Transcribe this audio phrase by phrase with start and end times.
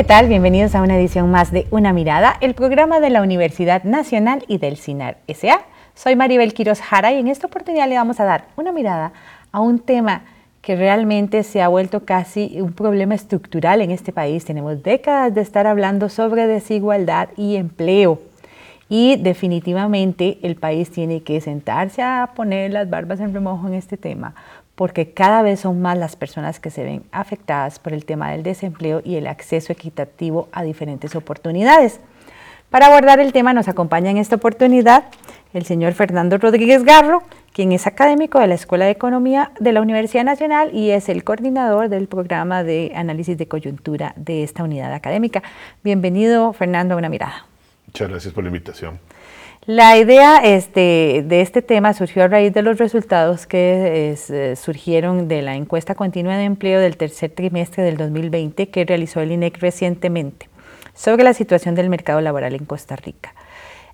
[0.00, 0.28] ¿qué tal?
[0.28, 4.56] Bienvenidos a una edición más de Una Mirada, el programa de la Universidad Nacional y
[4.56, 5.60] del CINAR SA.
[5.94, 9.12] Soy Maribel Quiroz Jara y en esta oportunidad le vamos a dar una mirada
[9.52, 10.22] a un tema
[10.62, 14.46] que realmente se ha vuelto casi un problema estructural en este país.
[14.46, 18.22] Tenemos décadas de estar hablando sobre desigualdad y empleo.
[18.88, 23.98] Y definitivamente el país tiene que sentarse a poner las barbas en remojo en este
[23.98, 24.34] tema,
[24.80, 28.42] porque cada vez son más las personas que se ven afectadas por el tema del
[28.42, 32.00] desempleo y el acceso equitativo a diferentes oportunidades.
[32.70, 35.04] Para abordar el tema nos acompaña en esta oportunidad
[35.52, 39.82] el señor Fernando Rodríguez Garro, quien es académico de la Escuela de Economía de la
[39.82, 44.94] Universidad Nacional y es el coordinador del programa de análisis de coyuntura de esta unidad
[44.94, 45.42] académica.
[45.84, 47.44] Bienvenido, Fernando, a una mirada.
[47.86, 48.98] Muchas gracias por la invitación.
[49.72, 55.28] La idea este, de este tema surgió a raíz de los resultados que eh, surgieron
[55.28, 59.58] de la encuesta continua de empleo del tercer trimestre del 2020 que realizó el INEC
[59.58, 60.48] recientemente
[60.92, 63.32] sobre la situación del mercado laboral en Costa Rica.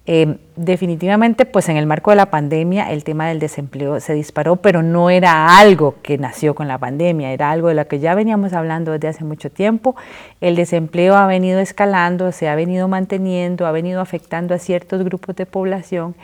[0.09, 4.55] Eh, definitivamente, pues en el marco de la pandemia el tema del desempleo se disparó,
[4.55, 8.15] pero no era algo que nació con la pandemia, era algo de lo que ya
[8.15, 9.97] veníamos hablando desde hace mucho tiempo.
[10.41, 15.35] El desempleo ha venido escalando, se ha venido manteniendo, ha venido afectando a ciertos grupos
[15.35, 16.15] de población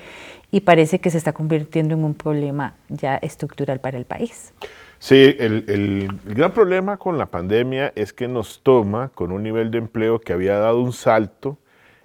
[0.53, 4.55] y parece que se está convirtiendo en un problema ya estructural para el país.
[5.01, 9.79] Sí, el gran problema con la pandemia es que nos toma con un nivel de
[9.79, 11.59] empleo que había dado un salto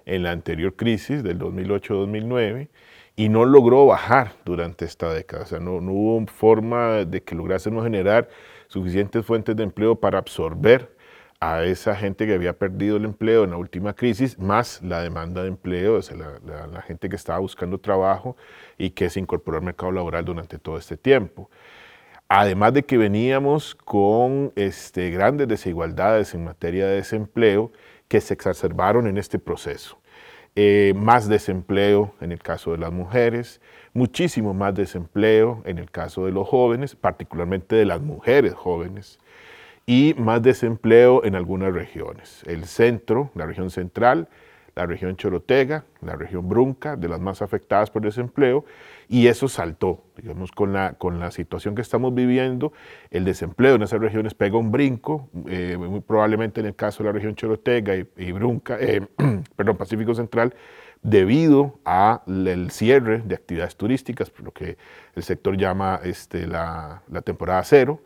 [0.08, 2.68] en la anterior crisis del 2008-2009
[3.16, 5.42] y no logró bajar durante esta década.
[5.42, 8.28] O sea, no, hubo forma de que lográsemos generar
[8.68, 10.96] suficientes fuentes de empleo para absorber
[11.40, 15.42] a esa gente que había perdido el empleo en la última crisis, más la demanda
[15.42, 18.36] de empleo, o sea, la, la, gente que estaba buscando trabajo
[18.76, 21.48] y que se incorporó al mercado laboral durante todo este tiempo.
[22.28, 27.72] Además de que veníamos con este, grandes desigualdades en materia de desempleo
[28.08, 29.98] que se exacerbaron en este proceso.
[30.56, 33.60] Eh, más desempleo en el caso de las mujeres,
[33.92, 39.20] muchísimo más desempleo en el caso de los jóvenes, particularmente de las mujeres jóvenes,
[39.86, 42.42] y más desempleo en algunas regiones.
[42.46, 44.28] El centro, la región central,
[44.74, 48.64] la región Chorotega, la región Brunca, de las más afectadas por desempleo,
[49.08, 52.72] y eso saltó, digamos, con la, con la situación que estamos viviendo,
[53.10, 57.08] el desempleo en esas regiones pega un brinco, eh, muy probablemente en el caso de
[57.08, 59.06] la región Chorotega y, Brunca, eh,
[59.56, 60.54] perdón, Pacífico Central,
[61.02, 64.76] debido al cierre de actividades turísticas, lo que
[65.14, 68.00] el sector llama este, la, la temporada cero,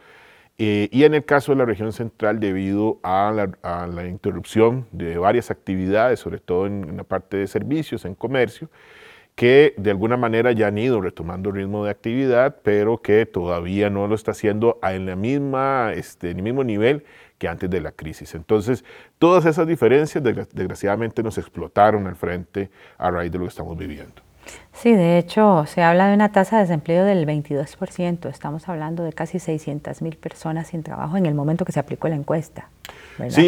[0.59, 5.51] eh, y en el caso de la región central, debido a la, interrupción de varias
[5.51, 8.69] actividades, sobre todo en, la parte de servicios, en comercio,
[9.35, 13.91] que de alguna manera ya han ido retomando el ritmo de actividad, pero que todavía
[13.91, 17.05] no lo está haciendo en, la misma, este, en el mismo nivel
[17.39, 18.35] que antes de la crisis.
[18.35, 18.85] Entonces,
[19.19, 24.23] todas esas diferencias desgraciadamente nos explotaron al frente a raíz de lo que estamos viviendo.
[24.73, 28.29] Sí, de hecho, se habla de una tasa de desempleo del 22%.
[28.29, 32.09] Estamos hablando de casi 600 mil personas sin trabajo en el momento que se aplicó
[32.09, 32.69] la encuesta.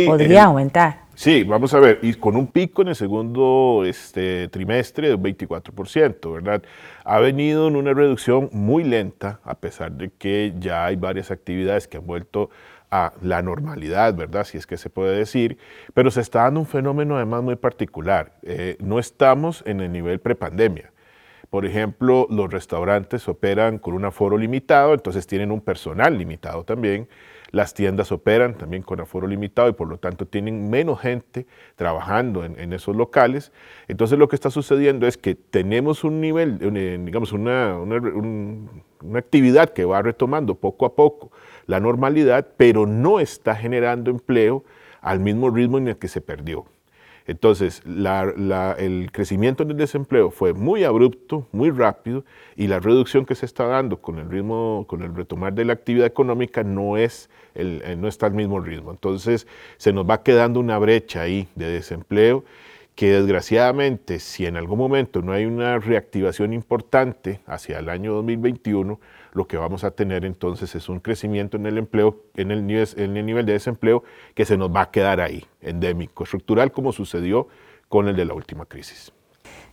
[0.07, 1.04] Podría aumentar.
[1.17, 6.33] Sí, vamos a ver, y con un pico en el segundo este, trimestre del 24%,
[6.33, 6.63] ¿verdad?
[7.05, 11.87] Ha venido en una reducción muy lenta, a pesar de que ya hay varias actividades
[11.87, 12.51] que han vuelto
[12.91, 14.45] a la normalidad, ¿verdad?
[14.45, 15.57] Si es que se puede decir,
[15.95, 18.33] pero se está dando un fenómeno además muy particular.
[18.43, 20.93] Eh, no estamos en el nivel prepandemia.
[21.49, 27.09] Por ejemplo, los restaurantes operan con un aforo limitado, entonces tienen un personal limitado también.
[27.55, 32.45] Las tiendas operan también con aforo limitado y por lo tanto tienen menos gente trabajando
[32.45, 33.53] en, esos locales.
[33.87, 36.59] Entonces lo que está sucediendo es que tenemos un nivel,
[37.05, 41.31] digamos, una, una actividad que va retomando poco a poco
[41.67, 44.65] la normalidad, pero no está generando empleo
[45.01, 46.67] al mismo ritmo en el que se perdió.
[47.27, 52.25] Entonces, el crecimiento del desempleo fue muy abrupto, muy rápido,
[52.55, 55.73] y la reducción que se está dando con el ritmo, con el retomar de la
[55.73, 58.91] actividad económica no, es el, eh, no está al mismo ritmo.
[58.91, 59.47] Entonces,
[59.79, 62.45] se nos va quedando una brecha ahí de desempleo
[62.95, 69.01] que desgraciadamente, si en algún momento no hay una reactivación importante hacia el año 2021,
[69.35, 72.89] lo que vamos a tener entonces es un crecimiento en el empleo, en el, nivel,
[72.97, 74.05] en el nivel de desempleo
[74.35, 77.49] que se nos va a quedar ahí, endémico, estructural, como sucedió
[77.89, 79.13] con el de la última crisis.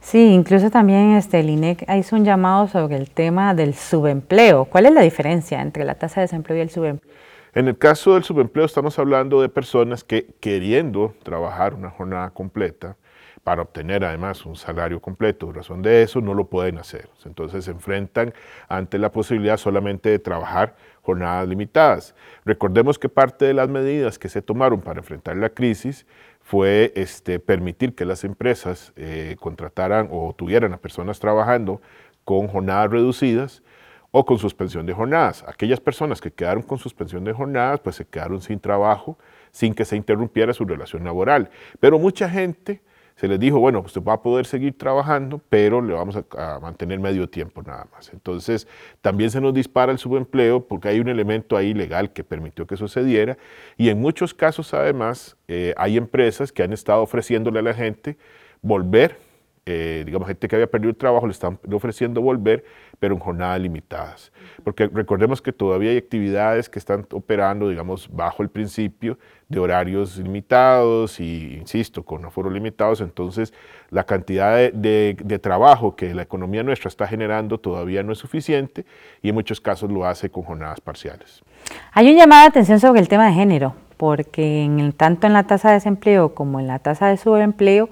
[0.02, 4.66] Sí, incluso también este, el INEC hizo un llamado sobre el tema del subempleo.
[4.66, 7.14] ¿Cuál es la diferencia entre la tasa de desempleo y el subempleo?
[7.54, 12.96] En el caso del subempleo estamos hablando de personas que queriendo trabajar una jornada completa,
[13.44, 15.52] para obtener además un salario completo.
[15.52, 17.10] Razón de eso no lo pueden hacer.
[17.26, 18.34] Entonces se enfrentan
[18.68, 22.16] ante la posibilidad solamente de trabajar jornadas limitadas.
[22.46, 26.06] Recordemos que parte de las medidas que se tomaron para enfrentar la crisis
[26.42, 31.82] fue este, permitir que las empresas eh, contrataran o tuvieran a personas trabajando
[32.24, 33.64] con jornadas reducidas
[34.12, 35.44] o con suspensión de jornadas.
[35.48, 39.18] Aquellas personas que quedaron con suspensión de jornadas, pues se quedaron sin trabajo,
[39.52, 41.50] sin que se interrumpiera su relación laboral.
[41.80, 42.82] Pero mucha gente
[43.22, 47.00] se les dijo, bueno, usted va a poder seguir trabajando, pero le vamos a, mantener
[47.00, 48.12] medio tiempo nada más.
[48.12, 48.68] Entonces,
[49.02, 52.78] también se nos dispara el subempleo porque hay un elemento ahí legal que permitió que
[52.78, 53.38] sucediera
[53.78, 58.18] y en muchos casos, además, eh, hay empresas que han estado ofreciéndole a la gente
[58.64, 59.20] volver
[59.66, 62.64] eh, digamos, gente que había perdido el trabajo le están ofreciendo volver,
[63.00, 64.32] pero en jornadas limitadas.
[64.64, 69.20] Porque recordemos que todavía hay actividades que están operando, digamos, bajo el principio
[69.50, 73.54] de horarios limitados y, insisto, con aforos limitados, entonces
[73.90, 78.86] la cantidad de, de, trabajo que la economía nuestra está generando todavía no es suficiente
[79.22, 81.44] y en muchos casos lo hace con jornadas parciales.
[81.92, 85.44] Hay un llamado de atención sobre el tema de género, porque en tanto en la
[85.44, 87.90] tasa de desempleo como en la tasa de subempleo,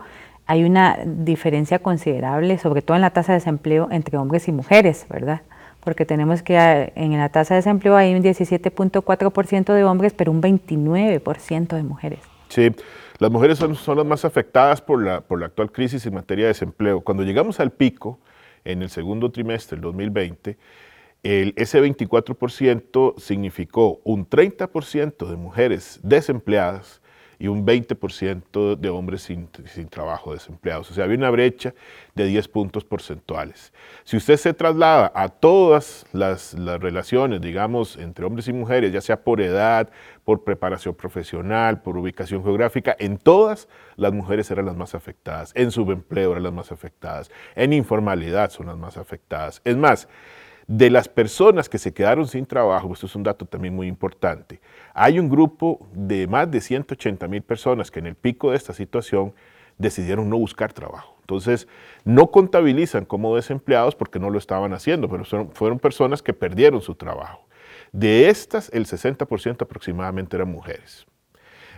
[0.49, 5.05] hay una diferencia considerable, sobre todo en la tasa de desempleo entre hombres y mujeres,
[5.07, 5.43] ¿verdad?
[5.79, 10.31] Porque tenemos que ah, en la tasa de desempleo hay un 17.4% de hombres, pero
[10.31, 12.19] un 29% de mujeres.
[12.47, 12.71] Sí,
[13.19, 16.45] las mujeres son, son, las más afectadas por la, por la actual crisis en materia
[16.45, 17.01] de desempleo.
[17.01, 18.17] Cuando llegamos al pico
[18.65, 20.57] en el segundo trimestre del 2020,
[21.21, 27.03] el, ese 24% significó un 30% de mujeres desempleadas
[27.39, 29.47] y un 20% de hombres sin,
[29.89, 30.91] trabajo, desempleados.
[30.91, 31.73] O sea, había una brecha
[32.13, 33.71] de 10 puntos porcentuales.
[34.03, 39.23] Si usted se traslada a todas las, relaciones, digamos, entre hombres y mujeres, ya sea
[39.23, 39.89] por edad,
[40.25, 45.71] por preparación profesional, por ubicación geográfica, en todas las mujeres eran las más afectadas, en
[45.71, 49.61] subempleo eran las más afectadas, en informalidad son las más afectadas.
[49.63, 50.09] Es más,
[50.69, 54.61] de las personas que se quedaron sin trabajo, esto es un dato también muy importante,
[54.93, 58.71] hay un grupo de más de 180 mil personas que en el pico de esta
[58.71, 59.33] situación
[59.79, 61.15] decidieron no buscar trabajo.
[61.21, 61.67] Entonces,
[62.05, 66.93] no contabilizan como desempleados porque no lo estaban haciendo, pero fueron personas que perdieron su
[66.93, 67.47] trabajo.
[67.91, 71.07] De estas, el 60% aproximadamente eran mujeres.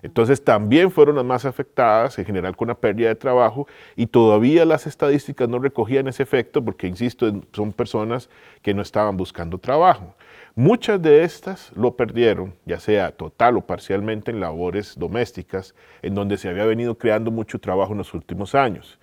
[0.03, 4.65] Entonces también fueron las más afectadas, en general con la pérdida de trabajo, y todavía
[4.65, 8.29] las estadísticas no recogían ese efecto porque, insisto, son personas
[8.61, 10.15] que no estaban buscando trabajo.
[10.55, 16.37] Muchas de estas lo perdieron, ya sea total o parcialmente en labores domésticas, en donde
[16.37, 18.99] se había venido creando mucho trabajo en los últimos años.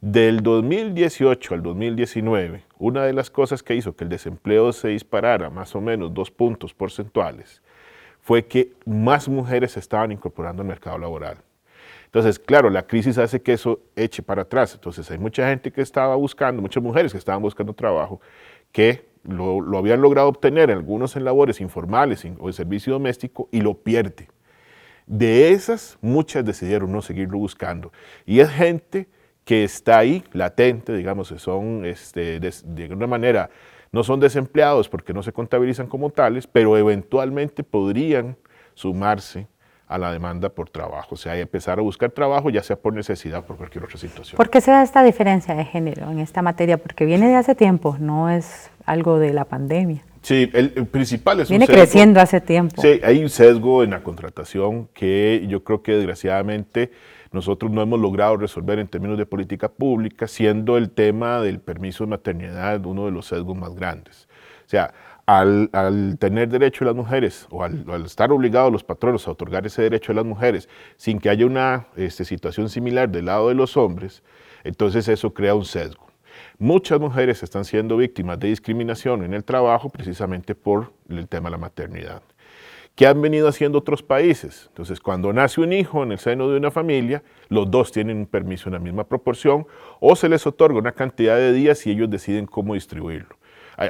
[0.00, 5.50] Del 2018 al 2019, una de las cosas que hizo que el desempleo se disparara
[5.50, 7.60] más o menos dos puntos porcentuales
[8.22, 11.38] fue que más mujeres se estaban incorporando al mercado laboral.
[12.06, 14.74] Entonces, claro, la crisis hace que eso eche para atrás.
[14.74, 18.20] Entonces, hay mucha gente que estaba buscando, muchas mujeres que estaban buscando trabajo,
[18.72, 23.74] que lo, habían logrado obtener, algunos en labores informales o en servicio doméstico, y lo
[23.74, 24.28] pierde.
[25.06, 27.92] De esas, muchas decidieron no seguirlo buscando.
[28.26, 29.08] Y es gente
[29.44, 33.50] que está ahí, latente, digamos, son este, de, de manera
[33.92, 38.36] no son desempleados porque no se contabilizan como tales, pero eventualmente podrían
[38.74, 39.46] sumarse
[39.90, 43.40] a la demanda por trabajo, o sea, empezar a buscar trabajo, ya sea por necesidad
[43.40, 44.36] o por cualquier otra situación.
[44.36, 46.78] ¿Por qué se da esta diferencia de género en esta materia?
[46.78, 50.04] Porque viene de hace tiempo, no es algo de la pandemia.
[50.22, 52.80] Sí, el, principal es Viene creciendo hace tiempo.
[52.80, 56.92] Sí, hay un sesgo en la contratación que yo creo que desgraciadamente
[57.32, 62.04] nosotros no hemos logrado resolver en términos de política pública, siendo el tema del permiso
[62.04, 64.28] de maternidad uno de los sesgos más grandes.
[64.66, 64.92] O sea,
[65.26, 70.12] al, tener derecho las mujeres o al, estar obligados los patronos a otorgar ese derecho
[70.12, 74.22] a las mujeres sin que haya una este, situación similar del lado de los hombres,
[74.64, 76.10] entonces eso crea un sesgo.
[76.58, 81.52] Muchas mujeres están siendo víctimas de discriminación en el trabajo precisamente por el tema de
[81.52, 82.22] la maternidad.
[83.00, 84.66] ¿Qué han venido haciendo otros países?
[84.68, 88.26] Entonces, cuando nace un hijo en el seno de una familia, los dos tienen un
[88.26, 89.66] permiso en la misma proporción
[90.00, 93.38] o se les otorga una cantidad de días y ellos deciden cómo distribuirlo.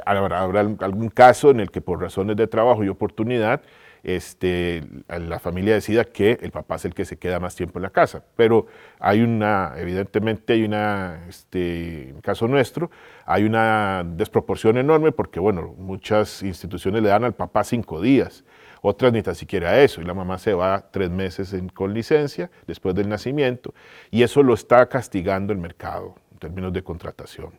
[0.05, 3.61] Habrá, algún caso en el que por razones de trabajo y oportunidad
[4.03, 7.83] este, la familia decida que el papá es el que se queda más tiempo en
[7.83, 8.23] la casa.
[8.37, 12.89] Pero hay una, evidentemente hay una, este, en el caso nuestro,
[13.25, 18.45] hay una desproporción enorme porque, bueno, muchas instituciones le dan al papá cinco días
[18.81, 22.95] otras ni tan siquiera eso, y la mamá se va tres meses con licencia después
[22.95, 23.73] del nacimiento,
[24.09, 27.51] y eso lo está castigando el mercado en términos de contratación.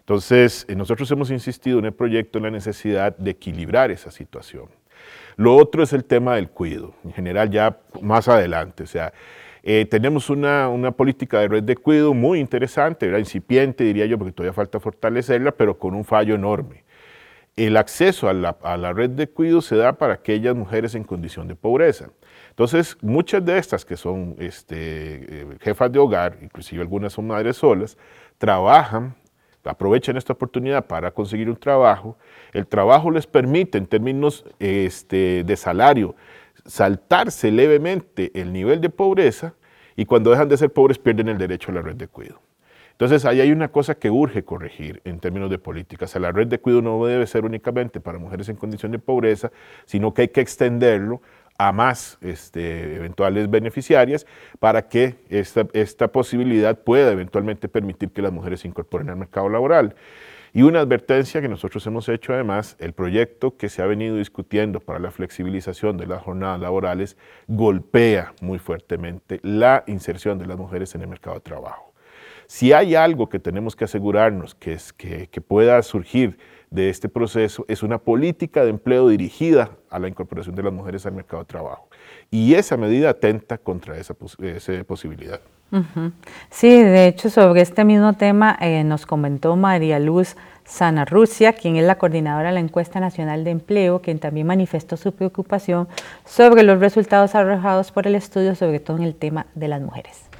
[0.00, 4.66] Entonces, eh, nosotros hemos insistido en el proyecto en la necesidad de equilibrar esa situación.
[5.36, 9.12] Lo otro es el tema del cuido, en general ya más adelante, o sea,
[9.66, 14.18] eh, tenemos una, una, política de red de cuido muy interesante, era incipiente, diría yo,
[14.18, 16.83] porque todavía falta fortalecerla, pero con un fallo enorme.
[17.56, 21.54] El acceso a la, red de cuidado se da para aquellas mujeres en condición de
[21.54, 22.10] pobreza.
[22.50, 24.76] Entonces, muchas de estas que son este,
[25.42, 27.96] eh, jefas de hogar, inclusive algunas son madres solas,
[28.38, 29.14] trabajan,
[29.64, 32.16] aprovechan esta oportunidad para conseguir un trabajo.
[32.52, 36.16] El trabajo les permite, en términos este, de salario,
[36.66, 39.54] saltarse levemente el nivel de pobreza
[39.96, 42.40] y cuando dejan de ser pobres pierden el derecho a la red de cuidado.
[42.94, 46.14] Entonces, ahí hay una cosa que urge corregir en términos de políticas.
[46.14, 49.50] la red de cuidado no debe ser únicamente para mujeres en condición de pobreza,
[49.84, 51.20] sino que hay que extenderlo
[51.58, 54.26] a más este, eventuales beneficiarias
[54.60, 59.48] para que esta, esta posibilidad pueda eventualmente permitir que las mujeres se incorporen al mercado
[59.48, 59.96] laboral.
[60.52, 64.78] Y una advertencia que nosotros hemos hecho además, el proyecto que se ha venido discutiendo
[64.78, 67.16] para la flexibilización de las jornadas laborales
[67.48, 71.93] golpea muy fuertemente la inserción de las mujeres en el mercado de trabajo.
[72.46, 76.38] Si hay algo que tenemos que asegurarnos que, es, que, pueda surgir
[76.70, 81.06] de este proceso, es una política de empleo dirigida a la incorporación de las mujeres
[81.06, 81.88] al mercado de trabajo.
[82.30, 85.40] Y esa medida atenta contra esa, posibilidad.
[86.50, 91.76] Sí, de hecho, sobre este mismo tema eh, nos comentó María Luz Sana Rusia, quien
[91.76, 95.88] es la coordinadora de la encuesta nacional de empleo, quien también manifestó su preocupación
[96.24, 100.33] sobre los resultados arrojados por el estudio, sobre todo en el tema de las mujeres.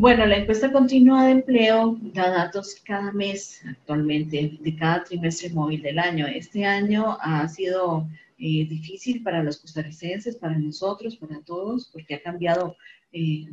[0.00, 5.82] Bueno, la encuesta continua de empleo da datos cada mes actualmente, de cada trimestre móvil
[5.82, 6.26] del año.
[6.26, 12.22] Este año ha sido eh, difícil para los costarricenses, para nosotros, para todos, porque ha
[12.22, 12.76] cambiado
[13.12, 13.44] eh,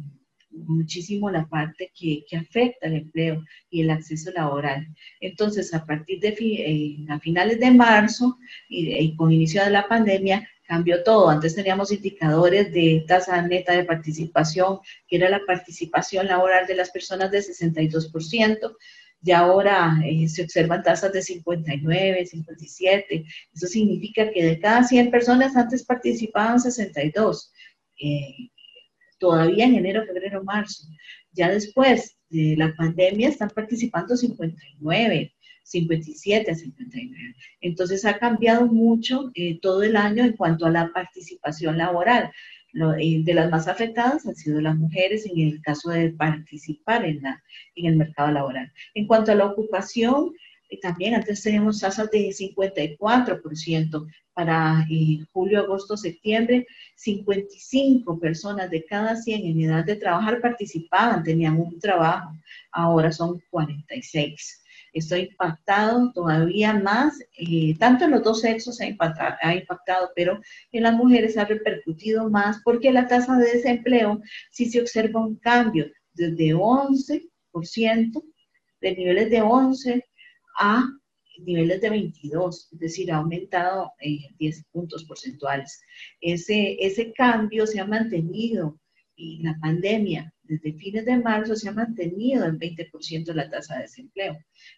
[0.52, 4.88] muchísimo la parte que, afecta el empleo y el acceso laboral.
[5.20, 8.38] Entonces, a partir de eh, a finales de marzo
[8.70, 11.30] y con inicio de la pandemia, cambió todo.
[11.30, 16.92] Antes teníamos indicadores de tasa neta de participación, que era la participación laboral de las
[16.92, 18.76] personas de 62%,
[19.24, 23.26] y ahora eh, se observan tasas de 59, 57.
[23.54, 27.52] Eso significa que de cada 100 personas antes participaban 62.
[28.00, 28.50] Eh,
[29.18, 30.88] todavía en enero, febrero, marzo.
[31.32, 35.34] Ya después de la pandemia están participando 59.
[35.68, 37.36] 57 a 59.
[37.62, 42.32] Entonces ha cambiado mucho eh, todo el año en cuanto a la participación laboral.
[43.00, 47.22] Eh, de las más afectadas han sido las mujeres en el caso de participar en,
[47.22, 47.44] la,
[47.76, 48.72] en el mercado laboral.
[48.94, 50.32] En cuanto a la ocupación,
[50.70, 54.86] eh, también antes teníamos tasas de 54% para
[55.34, 61.80] julio, agosto, septiembre, 55 personas de cada 100 en edad de trabajar participaban, tenían un
[61.80, 62.32] trabajo,
[62.72, 64.64] ahora son 46.
[64.98, 70.40] Esto ha impactado todavía más, eh, tanto en los dos sexos ha impactado, pero
[70.72, 75.36] en las mujeres ha repercutido más porque la tasa de desempleo sí se observa un
[75.36, 78.24] cambio desde 11%,
[78.82, 80.06] de niveles de 11
[80.60, 80.84] a
[81.46, 85.80] niveles de 22, es decir, ha aumentado 10 puntos porcentuales.
[86.22, 88.80] Ese, ese cambio se ha mantenido
[89.16, 93.82] y la pandemia desde fines de marzo se ha mantenido en 20% la tasa de
[93.84, 94.38] desempleo.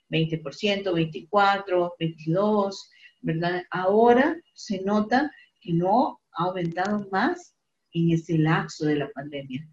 [0.09, 3.63] 20%, 24, 22, ¿verdad?
[3.71, 7.55] Ahora se nota que no ha aumentado más
[7.93, 9.67] en ese lapso de la pandemia.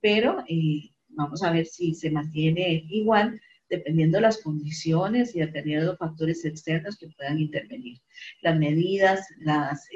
[0.00, 3.40] Pero eh, vamos a ver si se mantiene igual
[3.72, 7.98] dependiendo de las condiciones y dependiendo de los factores externos que puedan intervenir.
[8.42, 9.88] Las medidas, las,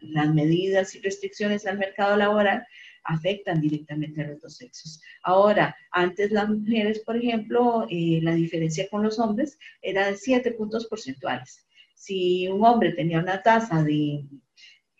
[0.00, 2.66] las medidas y restricciones al mercado laboral
[3.04, 5.00] afectan directamente a los dos sexos.
[5.22, 10.52] Ahora, antes las mujeres, por ejemplo, eh, la diferencia con los hombres era de 7
[10.52, 11.66] puntos porcentuales.
[11.94, 14.24] Si un hombre tenía una tasa de,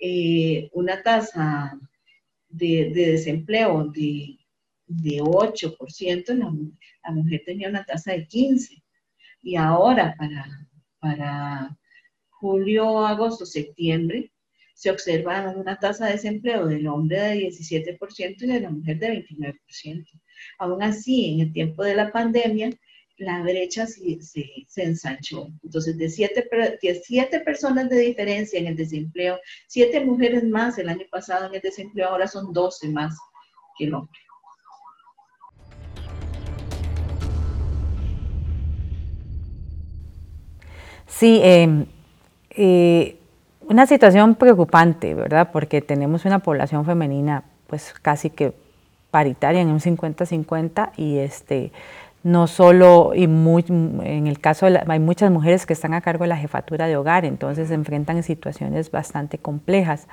[0.00, 1.78] eh, una tasa
[2.49, 4.38] de, desempleo de,
[4.87, 6.52] de 8%, la,
[7.04, 8.83] la, mujer tenía una tasa de 15%.
[9.42, 11.78] Y ahora para, para
[12.28, 14.30] julio, agosto, septiembre,
[14.81, 19.27] se observa una tasa de desempleo del hombre de 17% y de la mujer de
[19.29, 20.07] 29%.
[20.59, 22.71] Aún así, en el tiempo de la pandemia,
[23.19, 24.19] la brecha se,
[24.77, 25.49] ensanchó.
[25.63, 26.49] Entonces, de siete,
[27.03, 31.61] siete, personas de diferencia en el desempleo, siete mujeres más el año pasado en el
[31.61, 33.15] desempleo, ahora son 12 más
[33.77, 34.19] que el hombre.
[41.07, 41.85] Sí, eh,
[42.53, 43.20] eh
[43.71, 45.50] una situación preocupante, ¿verdad?
[45.53, 48.53] Porque tenemos una población femenina pues casi que
[49.12, 51.71] paritaria en un 50-50 y este
[52.25, 56.25] no solo y muy, en el caso de hay muchas mujeres que están a cargo
[56.25, 60.09] de la jefatura de hogar, entonces se enfrentan en situaciones bastante complejas.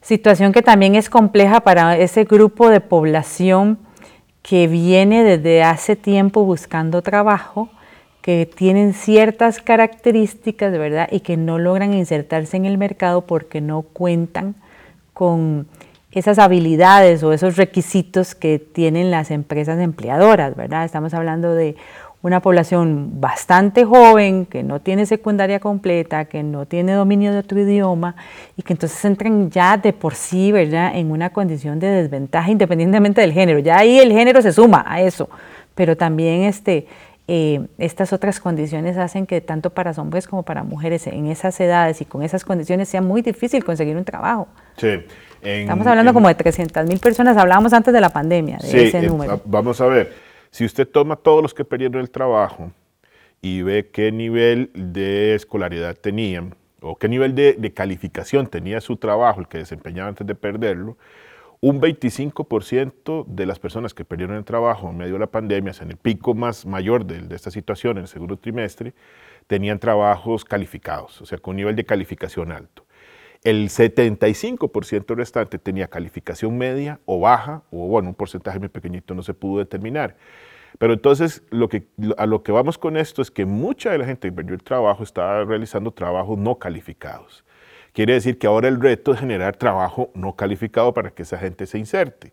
[0.00, 3.78] Situación que también es compleja para ese grupo de población
[4.42, 7.70] que viene desde hace tiempo buscando trabajo
[8.22, 11.08] que tienen ciertas características, ¿verdad?
[11.10, 14.54] Y que no logran insertarse en el mercado porque no cuentan
[15.12, 15.66] con
[16.12, 20.84] esas habilidades o esos requisitos que tienen las empresas empleadoras, ¿verdad?
[20.84, 21.74] Estamos hablando de
[22.22, 27.58] una población bastante joven, que no tiene secundaria completa, que no tiene dominio de otro
[27.60, 28.14] idioma
[28.56, 33.20] y que entonces entran ya de por sí, ¿verdad?, en una condición de desventaja independientemente
[33.20, 33.58] del género.
[33.58, 35.28] Ya ahí el género se suma a eso,
[35.74, 36.86] pero también este,
[37.28, 42.00] eh, estas otras condiciones hacen que tanto para hombres como para mujeres en esas edades
[42.00, 44.48] y con esas condiciones sea muy difícil conseguir un trabajo.
[44.76, 45.04] Sí.
[45.40, 49.40] Estamos hablando como de 300 mil personas, hablábamos antes de la pandemia, de ese número.
[49.44, 50.12] Vamos a ver.
[50.50, 52.70] Si usted toma todos los que perdieron el trabajo
[53.40, 59.40] y ve qué nivel de escolaridad tenían o qué nivel de, calificación tenía su trabajo,
[59.40, 60.96] el que desempeñaba antes de perderlo,
[61.62, 65.92] un 25% de las personas que perdieron el trabajo en medio de la pandemia, en
[65.92, 68.94] el pico más mayor de, esta situación, en el segundo trimestre,
[69.46, 72.84] tenían trabajos calificados, o sea, con un nivel de calificación alto.
[73.44, 79.22] El 75% restante tenía calificación media o baja, o bueno, un porcentaje muy pequeñito no
[79.22, 80.16] se pudo determinar.
[80.80, 81.86] Pero entonces lo que,
[82.18, 84.64] a lo que vamos con esto es que mucha de la gente que perdió el
[84.64, 87.44] trabajo estaba realizando trabajos no calificados.
[87.92, 91.66] Quiere decir que ahora el reto es generar trabajo no calificado para que esa gente
[91.66, 92.32] se inserte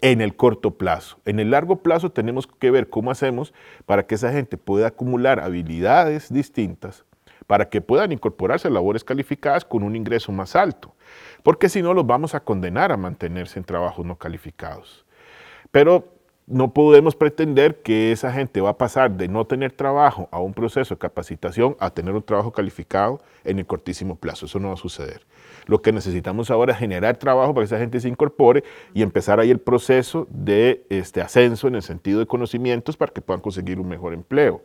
[0.00, 1.18] en el corto plazo.
[1.24, 3.54] En el largo plazo tenemos que ver cómo hacemos
[3.86, 7.04] para que esa gente pueda acumular habilidades distintas
[7.48, 10.94] para que puedan incorporarse a labores calificadas con un ingreso más alto,
[11.42, 15.06] porque si no los vamos a condenar a mantenerse en trabajos no calificados.
[15.70, 16.17] Pero
[16.48, 20.54] no podemos pretender que esa gente va a pasar de no tener trabajo a un
[20.54, 24.46] proceso de capacitación a tener un trabajo calificado en el cortísimo plazo.
[24.46, 25.26] Eso no va a suceder.
[25.66, 28.64] Lo que necesitamos ahora es generar trabajo para que esa gente se incorpore
[28.94, 33.20] y empezar ahí el proceso de este ascenso en el sentido de conocimientos para que
[33.20, 34.62] puedan conseguir un mejor empleo.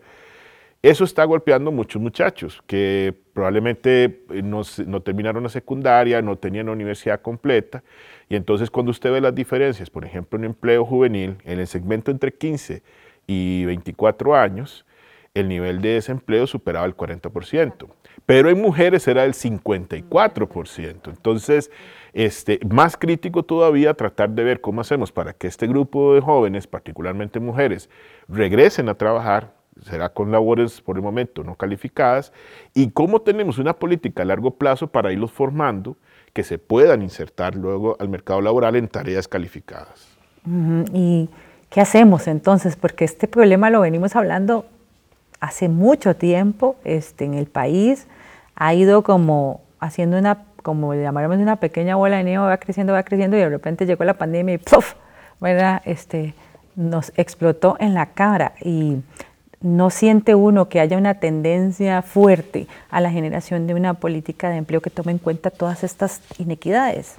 [0.84, 4.66] Eso está golpeando muchos muchachos que probablemente eh, no,
[5.02, 7.82] terminaron la secundaria, no tenían la universidad completa.
[8.28, 12.12] Y entonces cuando usted ve las diferencias, por ejemplo, en empleo juvenil, en el segmento
[12.12, 12.84] entre 15
[13.28, 14.86] y 24 años,
[15.34, 17.88] el nivel de desempleo superaba el 40%.
[18.26, 21.08] Pero en mujeres era el 54%.
[21.08, 21.72] Entonces,
[22.12, 26.68] este, más crítico todavía tratar de ver cómo hacemos para que este grupo de jóvenes,
[26.68, 27.90] particularmente mujeres,
[28.28, 32.32] regresen a trabajar será con labores por el momento no calificadas,
[32.74, 35.98] y cómo tenemos una política a largo plazo para irlos formando
[36.34, 40.08] que se puedan insertar luego al mercado laboral en tareas calificadas.
[40.94, 41.30] ¿Y
[41.70, 42.76] qué hacemos entonces?
[42.76, 44.66] Porque este problema lo venimos hablando
[45.40, 48.08] hace mucho tiempo este, en el país,
[48.56, 53.04] ha ido como haciendo una, como llamaremos una pequeña bola de nieve, va creciendo, va
[53.04, 54.96] creciendo y de repente llegó la pandemia y ¡puff!
[55.84, 56.34] Este,
[56.76, 59.02] nos explotó en la cara y
[59.64, 64.58] no siente uno que haya una tendencia fuerte a la generación de una política de
[64.58, 67.16] empleo que tome en cuenta todas estas inequidades?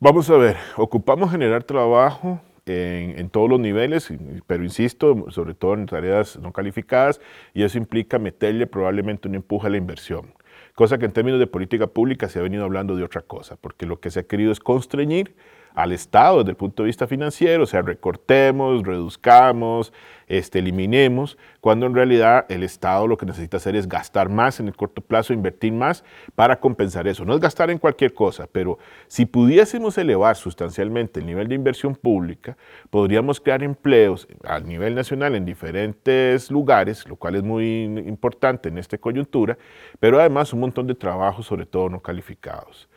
[0.00, 4.12] Vamos a ver, ocupamos generar trabajo en, todos los niveles,
[4.46, 7.20] pero insisto, sobre todo en tareas no calificadas,
[7.54, 10.34] y eso implica meterle probablemente un empuje a la inversión,
[10.74, 13.86] cosa que en términos de política pública se ha venido hablando de otra cosa, porque
[13.86, 15.34] lo que se ha querido es constreñir
[15.74, 19.92] al Estado desde el punto de vista financiero, o sea, recortemos, reduzcamos,
[20.32, 24.68] este, eliminemos, cuando en realidad el Estado lo que necesita hacer es gastar más en
[24.68, 26.04] el corto plazo, invertir más
[26.34, 27.24] para compensar eso.
[27.24, 31.94] No es gastar en cualquier cosa, pero si pudiésemos elevar sustancialmente el nivel de inversión
[31.94, 32.56] pública,
[32.90, 38.78] podríamos crear empleos a nivel nacional en diferentes lugares, lo cual es muy importante en
[38.78, 39.58] esta coyuntura,
[40.00, 42.88] pero además un montón de trabajos, sobre todo no calificados.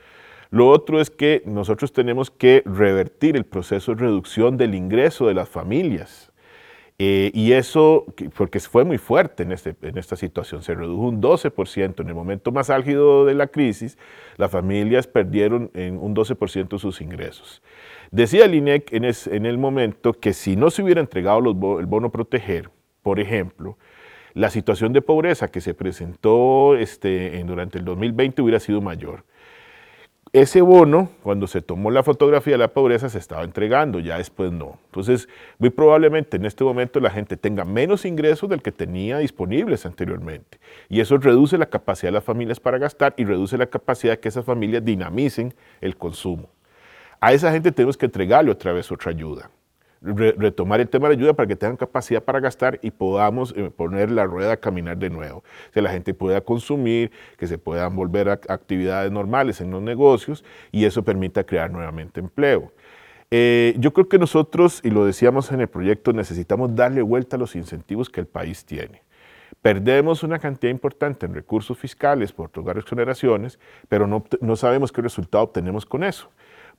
[0.56, 5.34] Lo otro es que nosotros tenemos que revertir el proceso de reducción del ingreso de
[5.34, 6.32] las familias.
[6.98, 8.06] Eh, y eso,
[8.38, 12.00] porque fue muy fuerte en, este, en esta situación, se redujo un 12%.
[12.00, 13.98] En el momento más álgido de la crisis,
[14.38, 17.62] las familias perdieron en un 12% sus ingresos.
[18.12, 21.40] Decía el INEC en, el momento que si no se hubiera entregado
[21.80, 22.70] el bono proteger,
[23.04, 23.78] por ejemplo,
[24.34, 29.26] la situación de pobreza que se presentó este, en, durante el 2020 hubiera sido mayor.
[30.36, 34.52] Ese bono, cuando se tomó la fotografía de la pobreza, se estaba entregando, ya después
[34.52, 34.78] no.
[34.88, 39.86] Entonces, muy probablemente en este momento la gente tenga menos ingresos del que tenía disponibles
[39.86, 40.60] anteriormente.
[40.90, 44.20] Y eso reduce la capacidad de las familias para gastar y reduce la capacidad de
[44.20, 46.50] que esas familias dinamicen el consumo.
[47.22, 49.50] A esa gente tenemos que entregarle otra vez otra ayuda
[50.06, 54.12] retomar el tema de ayuda para que tengan capacidad para gastar y podamos eh, poner
[54.12, 55.44] la rueda a caminar de nuevo.
[55.74, 60.44] Que la gente pueda consumir, que se puedan volver a actividades normales en los negocios
[60.72, 62.72] y eso permita crear nuevamente empleo.
[63.32, 67.40] Eh, yo creo que nosotros, y lo decíamos en el proyecto, necesitamos darle vuelta a
[67.40, 69.04] los incentivos que el país tiene.
[69.62, 75.02] perdemos una cantidad importante en recursos fiscales por otorgar exoneraciones, pero no, no sabemos qué
[75.02, 76.30] resultado obtenemos con eso.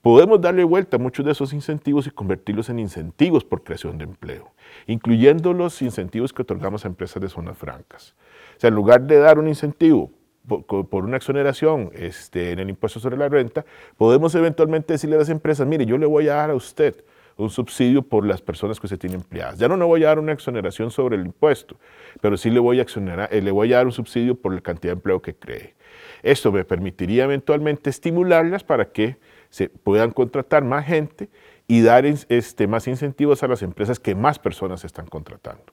[0.03, 4.05] Podemos darle vuelta a muchos de esos incentivos y convertirlos en incentivos por creación de
[4.05, 4.53] empleo,
[4.87, 8.15] incluyendo los incentivos que otorgamos a empresas de zonas francas.
[8.57, 10.11] O sea, en lugar de dar un incentivo
[10.47, 13.65] por, una exoneración este, en el impuesto sobre la renta,
[13.97, 17.05] podemos eventualmente decirle a las empresas, mire, yo le voy a dar a usted
[17.37, 19.59] un subsidio por las personas que se tienen empleadas.
[19.59, 21.77] Ya no le voy a dar una exoneración sobre el impuesto,
[22.21, 24.61] pero sí le voy a, exonerar, eh, le voy a dar un subsidio por la
[24.61, 25.75] cantidad de empleo que cree.
[26.23, 29.17] Esto me permitiría eventualmente estimularlas para que
[29.57, 31.31] se puedan contratar más gente
[31.67, 35.65] y dar este, más incentivos a las empresas que más personas están contratando.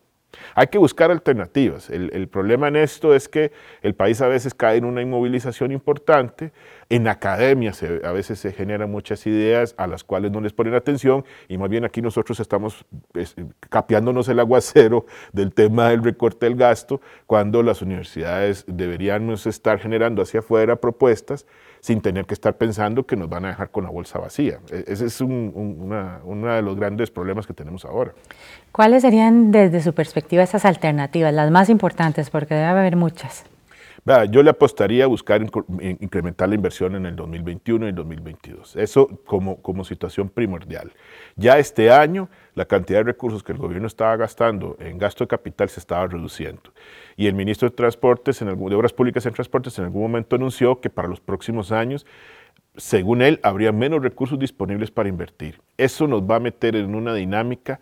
[0.56, 1.90] Hay que buscar alternativas.
[1.90, 6.54] El, problema en esto es que el país a veces cae en una inmovilización importante.
[6.90, 7.72] En academia
[8.04, 11.70] a veces se generan muchas ideas a las cuales no les ponen atención y más
[11.70, 13.36] bien aquí nosotros estamos pues,
[13.70, 20.22] capeándonos el aguacero del tema del recorte del gasto cuando las universidades deberíamos estar generando
[20.22, 21.46] hacia afuera propuestas
[21.80, 24.60] sin tener que estar pensando que nos van a dejar con la bolsa vacía.
[24.72, 28.14] E, ese es uno de los grandes problemas que tenemos ahora.
[28.72, 32.30] ¿Cuáles serían desde su perspectiva esas alternativas, las más importantes?
[32.30, 33.44] Porque debe haber muchas.
[34.30, 35.42] Yo le apostaría a buscar
[35.80, 38.76] incrementar la inversión en el 2021 y el 2022.
[38.76, 40.92] Eso como, como situación primordial.
[41.36, 45.30] Ya este año la cantidad de recursos que el gobierno estaba gastando en gasto de
[45.30, 46.74] capital se estaba reduciendo
[47.16, 50.80] y el ministro de Transportes, en de Obras Públicas en Transportes, en algún momento anunció
[50.80, 52.06] que para los próximos años,
[52.76, 55.62] según él, habría menos recursos disponibles para invertir.
[55.78, 57.80] Eso nos va a meter en una dinámica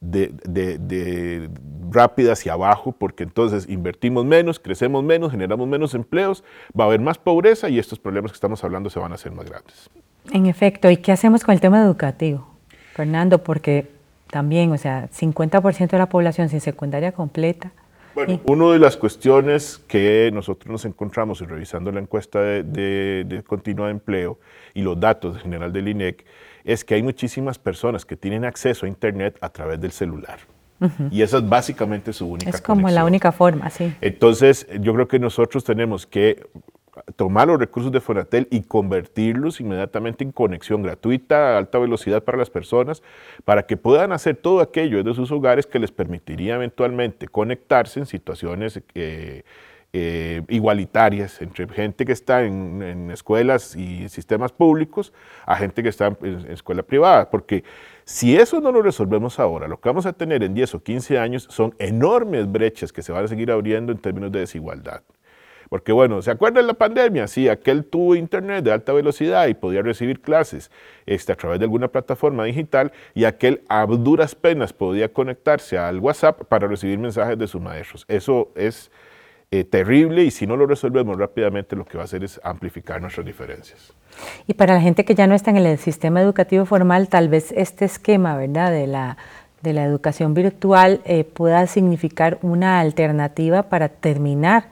[0.00, 1.50] de, de,
[1.90, 6.42] rápida hacia abajo, porque entonces invertimos menos, crecemos menos, generamos menos empleos,
[6.78, 9.32] va a haber más pobreza y estos problemas que estamos hablando se van a hacer
[9.32, 9.90] más grandes.
[10.32, 12.48] En efecto, ¿y qué hacemos con el tema educativo?
[12.94, 13.90] Fernando, porque
[14.30, 17.72] también, o sea, 50% de la población sin secundaria completa,
[18.14, 23.42] bueno, una de las cuestiones que nosotros nos encontramos y revisando la encuesta de, de,
[23.44, 24.38] continua de empleo
[24.74, 26.24] y los datos en general del INEC
[26.64, 30.38] es que hay muchísimas personas que tienen acceso a Internet a través del celular.
[31.10, 33.92] Y esa es básicamente su única Es como la única forma, sí.
[34.00, 36.48] Entonces, yo creo que nosotros tenemos que
[37.16, 42.38] tomar los recursos de Fonatel y convertirlos inmediatamente en conexión gratuita a alta velocidad para
[42.38, 43.02] las personas,
[43.44, 48.06] para que puedan hacer todo aquello desde sus hogares que les permitiría eventualmente conectarse en
[48.06, 49.42] situaciones eh,
[49.92, 55.12] eh, igualitarias entre gente que está en, escuelas y sistemas públicos
[55.46, 57.64] a gente que está en, en escuela privada, porque
[58.04, 61.18] si eso no lo resolvemos ahora, lo que vamos a tener en 10 o 15
[61.18, 65.02] años son enormes brechas que se van a seguir abriendo en términos de desigualdad.
[65.70, 67.28] Porque bueno, ¿se acuerdan de la pandemia?
[67.28, 70.68] Sí, aquel tuvo internet de alta velocidad y podía recibir clases
[71.06, 76.00] este, a través de alguna plataforma digital y aquel a duras penas podía conectarse al
[76.00, 78.04] WhatsApp para recibir mensajes de sus maestros.
[78.08, 78.90] Eso es
[79.52, 83.00] eh, terrible y si no lo resolvemos rápidamente lo que va a hacer es amplificar
[83.00, 83.92] nuestras diferencias.
[84.46, 87.52] Y para la gente que ya no está en el sistema educativo formal, tal vez
[87.52, 88.70] este esquema, ¿verdad?
[88.70, 89.16] De la
[89.62, 94.68] de la educación virtual eh, pueda significar una alternativa para terminar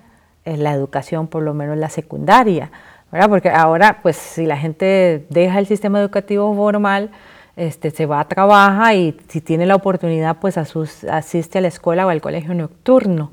[0.56, 2.70] la educación, por lo menos la secundaria,
[3.12, 3.28] ¿verdad?
[3.28, 7.10] Porque ahora, pues, si la gente deja el sistema educativo formal,
[7.56, 12.06] este, se va a trabajar y si tiene la oportunidad, pues asiste a la escuela
[12.06, 13.32] o al colegio nocturno.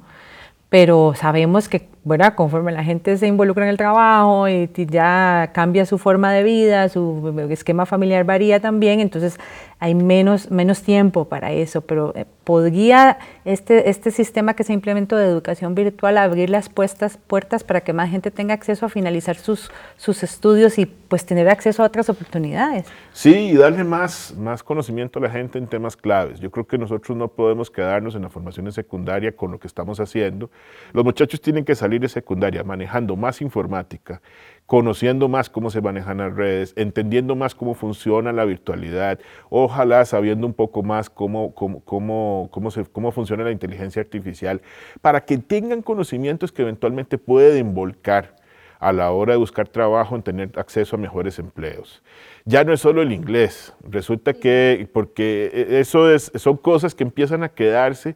[0.76, 2.36] Pero sabemos que ¿verdad?
[2.36, 6.88] Conforme la gente se involucra en el trabajo y ya cambia su forma de vida,
[6.88, 9.39] su esquema familiar varía también, entonces
[9.80, 15.18] hay menos, menos tiempo para eso, pero eh, podría este, este sistema que se implementó
[15.18, 17.18] de educación virtual abrir las puertas,
[17.63, 21.84] para que más gente tenga acceso a finalizar sus, sus estudios y pues tener acceso
[21.84, 22.88] a otras oportunidades.
[23.12, 26.39] Sí, y darle más, más conocimiento a la gente en temas claves.
[26.39, 30.00] Yo creo que nosotros no podemos quedarnos en la formación secundaria con lo que estamos
[30.00, 30.50] haciendo.
[30.94, 34.21] Los muchachos tienen que salir de secundaria manejando más informática,
[34.65, 40.47] conociendo más cómo se manejan las redes, entendiendo más cómo funciona la virtualidad, ojalá sabiendo
[40.47, 44.62] un poco más cómo, cómo, cómo, cómo, se, cómo funciona la inteligencia artificial,
[45.01, 48.36] para que tengan conocimientos que eventualmente pueden volcar
[48.79, 52.03] a la hora de buscar trabajo en tener acceso a mejores empleos.
[52.43, 57.43] Ya no es solo el inglés, resulta que, porque eso es, son cosas que empiezan
[57.43, 58.15] a quedarse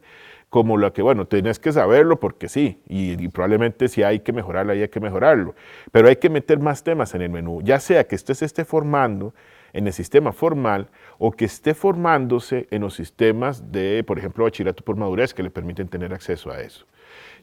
[0.50, 4.72] como lo que, bueno, tenés que saberlo porque sí, y, probablemente si hay que mejorarlo,
[4.72, 5.54] hay que mejorarlo,
[5.92, 8.64] pero hay que meter más temas en el menú, ya sea que usted se esté
[8.64, 9.32] formando
[9.72, 14.84] en el sistema formal o que esté formándose en los sistemas de, por ejemplo, bachillerato
[14.84, 16.84] por madurez que le permiten tener acceso a eso.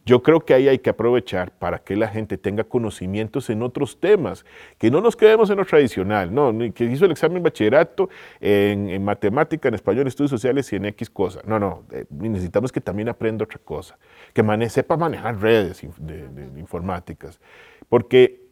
[0.08, 4.00] Yo creo que ahí hay que aprovechar para que la gente tenga conocimientos en otros
[4.00, 4.46] temas,
[4.78, 9.67] que no nos quedemos en lo tradicional, no, que hizo el examen bachillerato en, matemática,
[9.67, 11.41] en español, estudios sociales y en X cosa.
[11.46, 13.98] No, no, eh, necesitamos que también aprenda otra cosa,
[14.34, 17.41] que sepa manejar redes informáticas,
[17.89, 18.48] porque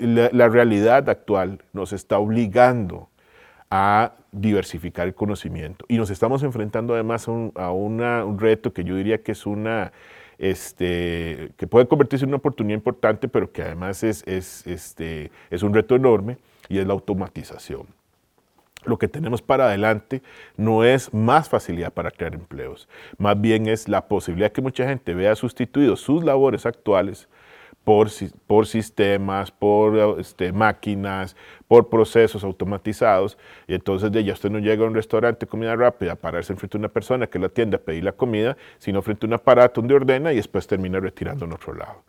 [0.00, 3.10] la, realidad actual nos está obligando
[3.70, 9.22] a diversificar el conocimiento y nos estamos enfrentando además a, un reto que yo diría
[9.22, 9.92] que es una
[10.38, 15.62] este, que puede convertirse en una oportunidad importante, pero que además es, es, este, es
[15.62, 17.86] un reto enorme y es la automatización.
[18.84, 20.22] Lo que tenemos para adelante
[20.56, 25.12] no es más facilidad para crear empleos, más bien es la posibilidad que mucha gente
[25.12, 27.28] vea sustituidos sus labores actuales
[27.86, 31.36] por, sistemas, por este, máquinas,
[31.68, 33.38] por procesos automatizados.
[33.68, 36.56] Y entonces de ya usted no llega a un restaurante de comida rápida a pararse
[36.56, 39.34] frente a una persona que la atiende a pedir la comida, sino frente a un
[39.34, 42.02] aparato donde ordena y después termina retirando en otro lado.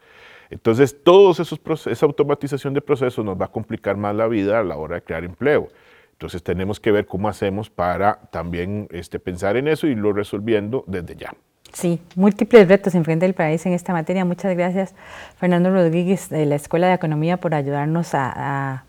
[0.49, 4.63] Entonces, todos esos esa automatización de procesos nos va a complicar más la vida a
[4.63, 5.67] la hora de crear empleo.
[6.13, 10.83] Entonces, tenemos que ver cómo hacemos para también este, pensar en eso y irlo resolviendo
[10.87, 11.35] desde ya.
[11.73, 14.25] Sí, múltiples retos enfrente del país en esta materia.
[14.25, 14.93] Muchas gracias,
[15.37, 18.83] Fernando Rodríguez de la Escuela de Economía, por ayudarnos a,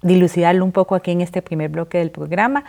[0.00, 2.64] dilucidarlo un poco aquí en este primer bloque del programa.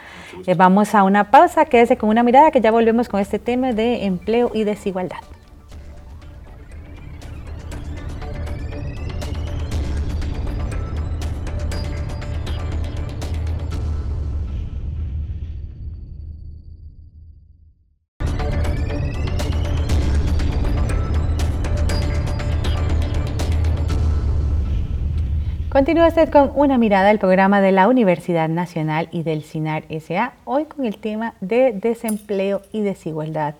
[0.47, 3.71] Eh, vamos a una pausa, quédese con una mirada que ya volvemos con este tema
[3.71, 5.19] de empleo y desigualdad.
[25.79, 30.33] Continúa usted con una mirada al programa de la Universidad Nacional y del CINAR SA,
[30.43, 33.55] hoy con el tema de desempleo y desigualdad.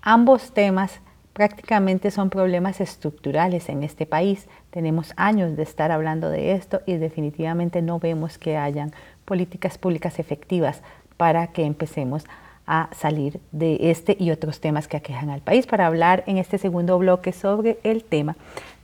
[0.00, 1.00] Ambos temas
[1.32, 4.46] prácticamente son problemas estructurales en este país.
[4.70, 8.92] Tenemos años de estar hablando de esto y definitivamente no vemos que hayan
[9.24, 10.80] políticas públicas efectivas
[11.16, 12.43] para que empecemos a
[12.92, 15.66] salir de este y otros temas que aquejan al país.
[15.66, 18.36] Para hablar en este segundo bloque sobre el tema,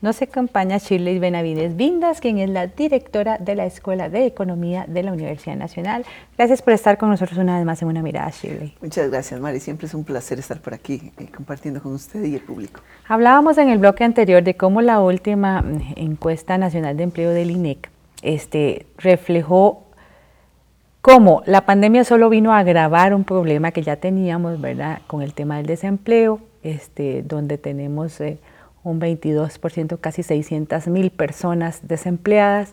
[0.03, 5.03] nos acompaña Shirley Benavides Vindas, quien es la directora de la Escuela de Economía de
[5.03, 6.07] la Universidad Nacional.
[6.39, 8.75] Gracias por estar con nosotros una vez más en Una Mirada, Shirley.
[8.81, 9.61] Muchas gracias, Mari.
[9.61, 12.81] Siempre es un placer estar por aquí eh, compartiendo con usted y el público.
[13.09, 17.51] Hablábamos en el bloque anterior de cómo la última mm, encuesta nacional de empleo del
[17.51, 17.91] INEC
[18.23, 19.85] este, reflejó
[21.03, 25.01] como la pandemia solo vino a agravar un problema que ya teníamos, ¿verdad?
[25.07, 28.39] Con el tema del desempleo, este, donde tenemos eh,
[28.83, 32.73] un 22%, casi 600 mil personas desempleadas,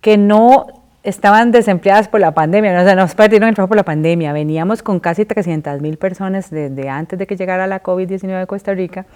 [0.00, 0.66] que no
[1.02, 2.82] estaban desempleadas por la pandemia, ¿no?
[2.82, 4.32] o sea, nos perdieron el trabajo por la pandemia.
[4.32, 8.74] Veníamos con casi 300 mil personas desde antes de que llegara la COVID-19 a Costa
[8.74, 9.06] Rica,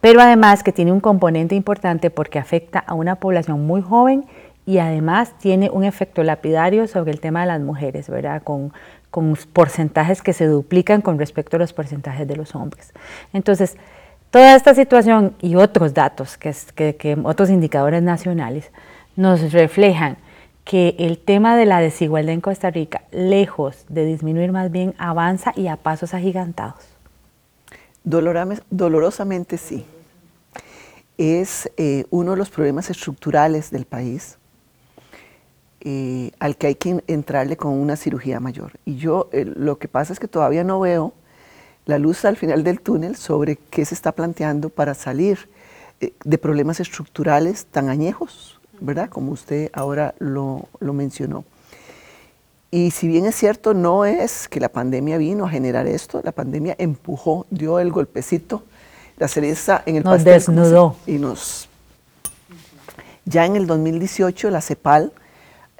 [0.00, 4.24] pero además que tiene un componente importante porque afecta a una población muy joven
[4.68, 8.42] y además tiene un efecto lapidario sobre el tema de las mujeres, ¿verdad?
[8.42, 8.74] Con,
[9.10, 12.92] con porcentajes que se duplican con respecto a los porcentajes de los hombres.
[13.32, 13.78] Entonces,
[14.30, 16.52] toda esta situación y otros datos, que,
[16.96, 18.70] que, otros indicadores nacionales,
[19.16, 20.18] nos reflejan
[20.64, 25.54] que el tema de la desigualdad en Costa Rica, lejos de disminuir, más bien avanza
[25.56, 26.84] y a pasos agigantados.
[28.04, 29.86] Dolorosamente sí.
[31.16, 34.37] Es eh, uno de los problemas estructurales del país
[35.80, 38.72] eh, al que hay que entrarle con una cirugía mayor.
[38.84, 41.12] Y yo eh, lo que pasa es que todavía no veo
[41.86, 45.48] la luz al final del túnel sobre qué se está planteando para salir
[46.00, 49.08] eh, de problemas estructurales tan añejos, ¿verdad?
[49.08, 51.44] Como usted ahora lo, lo mencionó.
[52.70, 56.32] Y si bien es cierto, no es que la pandemia vino a generar esto, la
[56.32, 58.64] pandemia empujó, dio el golpecito,
[59.16, 60.96] la cereza en el nos desnudó.
[61.06, 61.68] Y nos...
[63.24, 65.12] Ya en el 2018 la CEPAL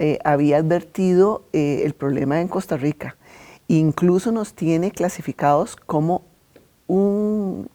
[0.01, 3.17] eh, había advertido eh, el problema en Costa Rica.
[3.67, 6.23] Incluso nos tiene clasificados como
[6.87, 7.69] un,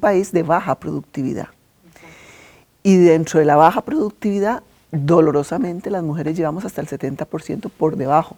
[0.00, 1.48] país de baja productividad.
[2.82, 8.36] Y dentro de la baja productividad, dolorosamente las mujeres llevamos hasta el 70% por debajo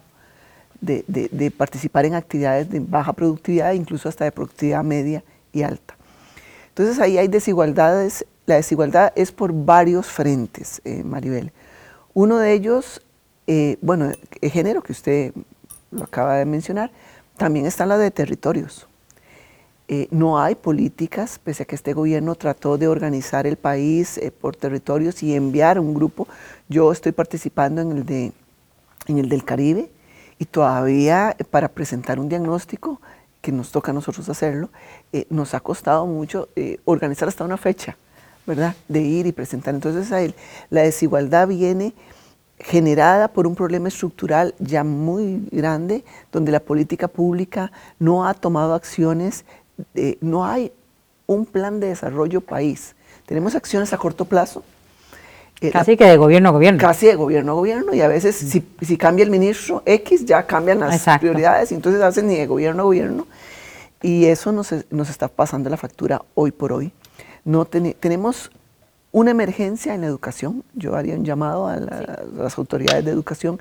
[0.81, 5.22] de, participar en actividades de baja productividad, incluso hasta de productividad media
[5.53, 5.96] y alta.
[6.68, 8.27] Entonces ahí hay desigualdades.
[8.46, 11.53] La desigualdad es por varios frentes, eh, Maribel.
[12.14, 13.03] Uno de ellos
[13.46, 15.32] eh, bueno, el género que usted
[15.90, 16.90] lo acaba de mencionar,
[17.37, 18.87] también está la de territorios.
[19.88, 24.32] Eh, no hay políticas, pese a que este gobierno trató de organizar el país eh,
[24.32, 26.26] por territorios y enviar un grupo.
[26.68, 28.32] Yo estoy participando en el de
[29.06, 29.88] en el del Caribe,
[30.40, 33.00] y todavía para presentar un diagnóstico,
[33.40, 34.68] que nos toca a nosotros hacerlo,
[35.30, 36.48] nos ha costado mucho
[36.85, 37.96] organizar hasta una fecha,
[38.44, 38.74] ¿verdad?
[38.88, 39.76] De ir y presentar.
[39.76, 40.35] Entonces, ahí,
[40.70, 41.94] la desigualdad viene
[42.66, 48.74] generada por un problema estructural ya muy grande, donde la política pública no ha tomado
[48.74, 49.44] acciones,
[50.20, 50.72] no hay
[51.26, 52.96] un plan de desarrollo país.
[53.24, 54.64] Tenemos acciones a corto plazo,
[55.61, 56.81] eh, casi que de gobierno a gobierno.
[56.81, 60.44] Casi de gobierno a gobierno y a veces si, si cambia el ministro X ya
[60.44, 63.26] cambian las prioridades y entonces hacen ni de gobierno a gobierno
[64.02, 66.92] y eso nos, nos está pasando la factura hoy por hoy.
[67.44, 68.50] No tenemos
[69.16, 73.59] una emergencia en la educación, yo haría un llamado a, las autoridades de educación,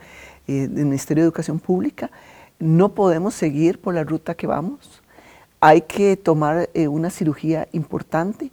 [0.47, 2.11] eh, del Ministerio de Educación Pública,
[2.59, 5.01] no podemos seguir por la ruta que vamos,
[5.61, 8.51] hay que tomar eh, una cirugía importante.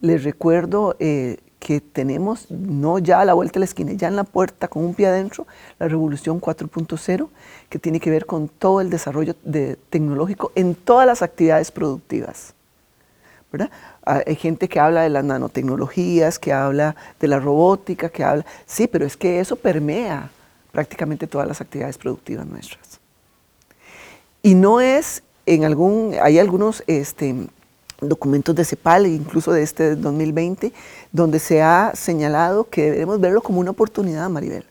[0.00, 4.14] Les recuerdo eh, que tenemos, no ya a la vuelta de la esquina, ya en
[4.14, 5.48] la puerta, con un pie adentro,
[5.80, 7.30] la revolución 4.0,
[7.68, 9.34] que tiene que ver con todo el desarrollo
[9.90, 12.54] tecnológico en todas las actividades productivas.
[13.54, 13.70] ¿verdad?
[14.06, 18.44] Ah, hay gente que habla de las nanotecnologías, que habla de la robótica, que habla...
[18.66, 20.30] Sí, pero es que eso permea
[20.72, 23.00] prácticamente todas las actividades productivas nuestras.
[24.42, 26.14] Y no es en algún...
[26.20, 26.82] Hay algunos...
[26.86, 27.34] Este,
[28.00, 30.72] documentos de CEPAL, incluso de este 2020,
[31.12, 34.64] donde se ha señalado que debemos verlo como una oportunidad, Maribel.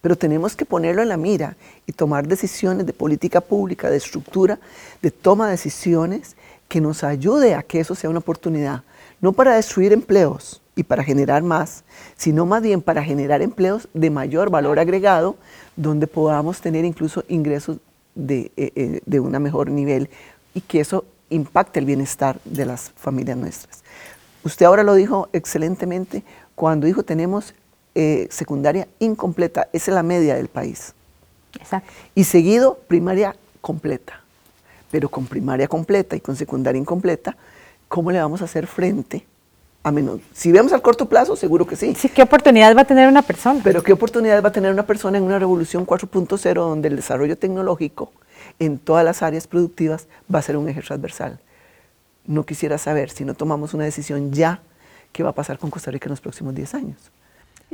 [0.00, 1.56] Pero tenemos que ponerlo en la mira
[1.86, 4.58] y tomar decisiones de política pública, de estructura,
[5.00, 6.36] de toma de decisiones
[6.68, 8.82] que nos ayude a que eso sea una oportunidad.
[9.20, 11.84] No para destruir empleos y para generar más,
[12.16, 15.36] sino más bien para generar empleos de mayor valor agregado,
[15.76, 17.78] donde podamos tener incluso ingresos
[18.14, 20.08] de, eh, eh, de un mejor nivel
[20.54, 23.82] y que eso impacte el bienestar de las familias nuestras.
[24.44, 26.22] Usted ahora lo dijo excelentemente
[26.54, 27.54] cuando dijo tenemos
[27.94, 30.94] eh, secundaria incompleta, esa es la media del país.
[31.58, 31.90] Exacto.
[32.14, 34.23] Y seguido primaria completa.
[34.94, 37.36] Pero con primaria completa y con secundaria incompleta,
[37.88, 39.26] ¿cómo le vamos a hacer frente
[39.82, 40.20] a menos?
[40.32, 41.96] Si vemos al corto plazo, seguro que sí.
[41.96, 43.60] Sí, ¿qué oportunidad va a tener una persona?
[43.64, 47.36] Pero ¿qué oportunidad va a tener una persona en una revolución 4.0 donde el desarrollo
[47.36, 48.12] tecnológico
[48.60, 51.40] en todas las áreas productivas va a ser un eje transversal.
[52.24, 54.60] No quisiera saber si no tomamos una decisión ya,
[55.10, 56.98] qué va a pasar con Costa Rica en los próximos 10 años.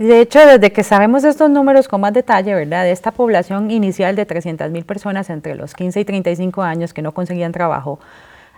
[0.01, 2.85] De hecho, desde que sabemos estos números con más detalle, ¿verdad?
[2.85, 7.03] De esta población inicial de 300 mil personas entre los 15 y 35 años que
[7.03, 8.01] no conseguían trabajo,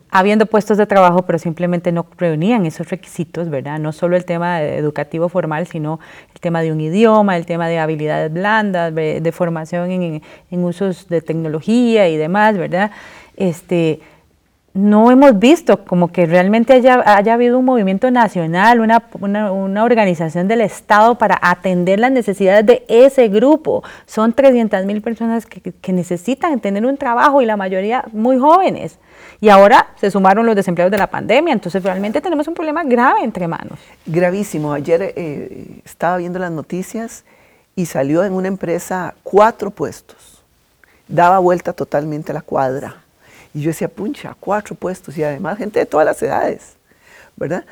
[0.08, 3.80] habiendo puestos de trabajo, pero simplemente no reunían esos requisitos, ¿verdad?
[3.80, 5.98] No solo el tema educativo formal, sino
[6.32, 11.08] el tema de un idioma, el tema de habilidades blandas, de, formación en, en, usos
[11.08, 12.92] de tecnología y demás, ¿verdad?
[13.36, 13.98] Este,
[14.74, 20.48] no hemos visto como que realmente haya, haya habido un movimiento nacional, una, una, organización
[20.48, 23.84] del Estado para atender las necesidades de ese grupo.
[24.06, 28.98] Son 300 mil personas que, necesitan tener un trabajo y la mayoría muy jóvenes.
[29.42, 33.22] Y ahora se sumaron los desempleados de la pandemia, entonces realmente tenemos un problema grave
[33.24, 33.78] entre manos.
[34.06, 34.72] Gravísimo.
[34.72, 37.24] Ayer eh, estaba viendo las noticias
[37.76, 40.42] y salió en una empresa cuatro puestos.
[41.08, 43.01] Daba vuelta totalmente a la cuadra
[43.54, 46.74] y yo decía, puncha, cuatro puestos y además gente de todas las edades,
[47.36, 47.64] ¿verdad?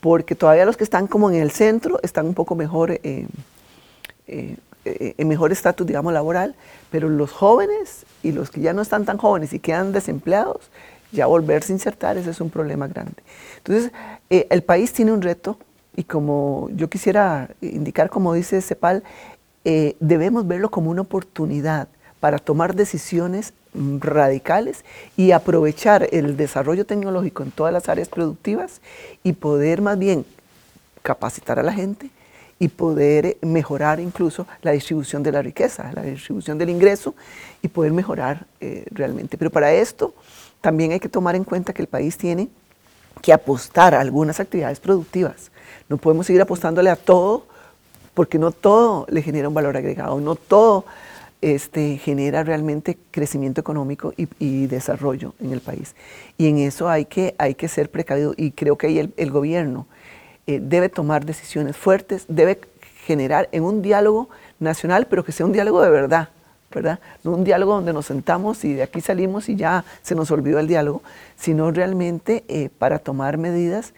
[0.00, 3.26] Porque todavía los que están como en el centro están un poco mejor, eh,
[4.26, 6.54] eh, eh, en mejor estatus, digamos, laboral,
[6.90, 10.70] pero los jóvenes y los que ya no están tan jóvenes y quedan desempleados,
[11.12, 13.22] ya volverse a insertar, ese es un problema grande.
[13.58, 13.92] Entonces,
[14.28, 15.58] el país tiene un reto
[15.96, 19.02] y como yo quisiera indicar, como dice CEPAL,
[19.64, 21.88] debemos verlo como una oportunidad
[22.20, 24.84] para tomar decisiones radicales
[25.16, 28.80] y aprovechar el desarrollo tecnológico en todas las áreas productivas
[29.22, 30.24] y poder más bien
[31.02, 32.10] capacitar a la gente
[32.58, 37.14] y poder mejorar incluso la distribución de la riqueza, la distribución del ingreso
[37.62, 39.38] y poder mejorar eh, realmente.
[39.38, 40.12] Pero para esto
[40.60, 42.48] también hay que tomar en cuenta que el país tiene
[43.22, 45.52] que apostar a algunas actividades productivas.
[45.88, 47.46] No podemos seguir apostándole a todo
[48.14, 50.84] porque no todo le genera un valor agregado, no todo
[51.40, 55.94] este, genera realmente crecimiento económico y, desarrollo en el país.
[56.36, 59.86] Y en eso hay que, hay que ser precavido y creo que ahí el, gobierno
[60.46, 62.58] eh, debe tomar decisiones fuertes, debe
[63.04, 66.28] generar en un diálogo nacional, pero que sea un diálogo de verdad,
[66.74, 66.98] ¿verdad?
[67.24, 70.58] No un diálogo donde nos sentamos y de aquí salimos y ya se nos olvidó
[70.58, 71.02] el diálogo,
[71.36, 73.94] sino realmente eh, para tomar medidas,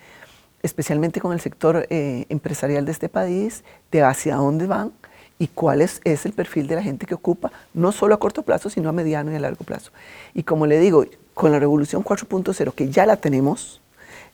[0.62, 4.92] especialmente con el sector eh, empresarial de este país, de hacia dónde van,
[5.40, 8.68] y cuál es, el perfil de la gente que ocupa, no solo a corto plazo,
[8.68, 9.90] sino a mediano y a largo plazo.
[10.34, 13.80] Y como le digo, con la revolución 4.0, que ya la tenemos,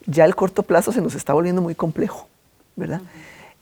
[0.07, 2.27] ya el corto plazo se nos está volviendo muy complejo,
[2.75, 3.03] ¿verdad?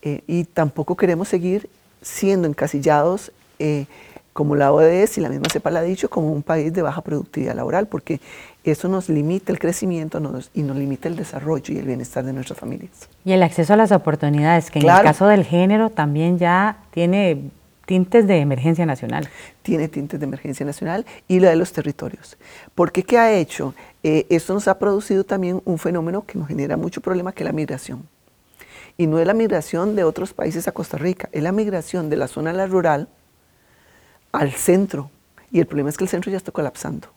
[0.01, 1.69] Eh, y tampoco queremos seguir
[2.01, 3.85] siendo encasillados eh,
[4.33, 7.55] como la ODS y la misma CEPAL ha dicho, como un país de baja productividad
[7.55, 8.21] laboral, porque
[8.65, 10.21] eso nos limita el crecimiento
[10.55, 13.09] y nos limita el desarrollo y el bienestar de nuestras familias.
[13.25, 17.51] Y el acceso a las oportunidades, que en el caso del género también ya tiene
[17.87, 19.29] tintes de emergencia nacional.
[19.63, 22.37] Tiene tintes de emergencia nacional y la de los territorios.
[22.75, 23.75] Porque ¿qué ha hecho?
[24.03, 27.47] Eh, esto nos ha producido también un fenómeno que nos genera mucho problema, que es
[27.47, 28.09] la migración.
[28.97, 32.17] Y no es la migración de otros países a Costa Rica, es la migración de
[32.17, 33.09] la zona rural,
[34.33, 35.11] al centro.
[35.51, 37.09] Y el problema es que el centro ya está colapsando.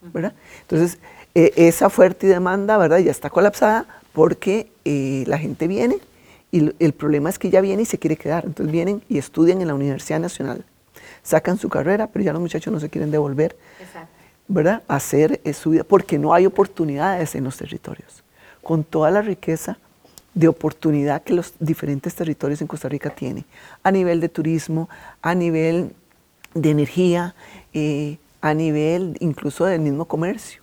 [0.00, 0.32] ¿Verdad?
[0.62, 0.98] Entonces,
[1.34, 2.98] eh, esa fuerte demanda ¿verdad?
[2.98, 5.98] ya está colapsada porque eh, la gente viene
[6.50, 8.44] y el problema es que ya viene y se quiere quedar.
[8.46, 10.64] Entonces vienen y estudian en la Universidad Nacional,
[11.22, 13.56] sacan su carrera, pero ya los muchachos no se quieren devolver
[14.46, 14.82] ¿verdad?
[14.88, 18.24] a hacer eh, su vida porque no hay oportunidades en los territorios.
[18.62, 19.78] Con toda la riqueza
[20.34, 23.44] de oportunidad que los diferentes territorios en Costa Rica tienen,
[23.82, 24.88] a nivel de turismo,
[25.20, 25.92] a nivel
[26.54, 27.34] de energía,
[27.72, 30.62] eh, a nivel incluso del mismo comercio,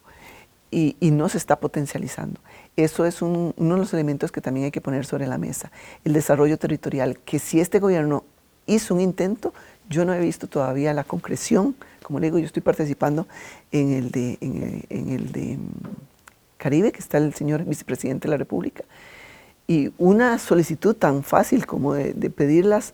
[0.72, 2.40] y, no se está potencializando.
[2.76, 5.72] Eso es uno de los elementos que también hay que poner sobre la mesa.
[6.04, 8.26] El desarrollo territorial, que si este gobierno
[8.66, 9.54] hizo un intento,
[9.90, 11.76] yo no he visto todavía la concreción.
[12.04, 13.28] Como le digo, yo estoy participando
[13.72, 15.70] en el de, en el, de mm,
[16.58, 18.84] Caribe, que está el señor vicepresidente de la República,
[19.68, 22.94] y una solicitud tan fácil como de, de pedir las,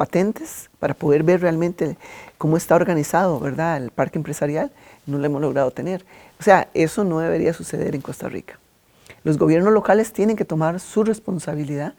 [0.00, 1.98] patentes para poder ver realmente
[2.38, 3.76] cómo está organizado, ¿verdad?
[3.76, 4.72] El parque empresarial,
[5.04, 6.06] no lo hemos logrado tener.
[6.38, 8.58] O sea, eso no debería suceder en Costa Rica.
[9.24, 11.92] Los gobiernos locales tienen que tomar su responsabilidad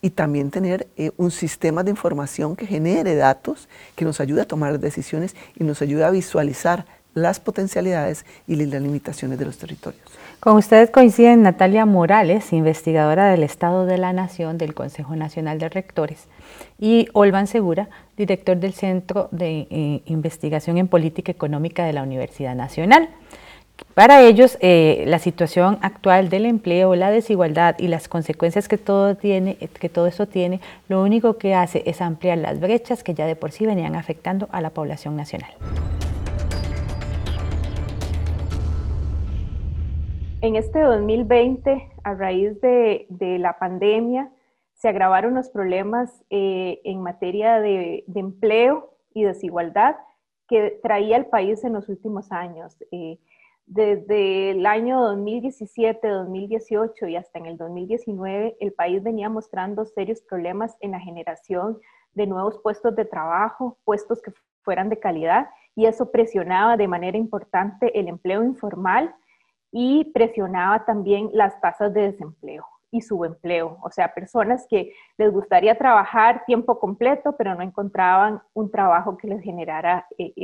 [0.00, 4.46] y también tener eh, un sistema de información que genere datos, que nos ayude a
[4.46, 10.08] tomar decisiones y nos ayude a visualizar las potencialidades y las limitaciones de los territorios.
[10.42, 15.68] Con ustedes coinciden Natalia Morales, investigadora del Estado de la Nación del Consejo Nacional de
[15.68, 16.26] Rectores,
[16.80, 22.56] y Olvan Segura, director del Centro de eh, Investigación en Política Económica de la Universidad
[22.56, 23.08] Nacional.
[23.94, 29.14] Para ellos, eh, la situación actual del empleo, la desigualdad y las consecuencias que todo,
[29.14, 33.26] tiene, que todo eso tiene, lo único que hace es ampliar las brechas que ya
[33.26, 35.52] de por sí venían afectando a la población nacional.
[40.42, 43.06] En este 2020, a raíz de,
[43.38, 44.32] la pandemia,
[44.74, 49.94] se agravaron los problemas eh, en materia de, empleo y desigualdad
[50.48, 52.76] que traía el país en los últimos años.
[52.90, 53.20] Eh,
[53.66, 60.22] desde el año 2017, 2018 y hasta en el 2019, el país venía mostrando serios
[60.22, 61.78] problemas en la generación
[62.14, 64.32] de nuevos puestos de trabajo, puestos que
[64.62, 69.14] fueran de calidad, y eso presionaba de manera importante el empleo informal
[69.72, 75.78] y presionaba también las tasas de desempleo y subempleo, o sea, personas que les gustaría
[75.78, 80.34] trabajar tiempo completo, pero no encontraban un trabajo que les generara eh,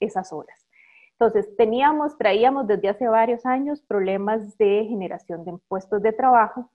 [0.00, 0.66] esas horas.
[1.12, 6.70] Entonces, teníamos, traíamos desde hace varios años problemas de generación de puestos de trabajo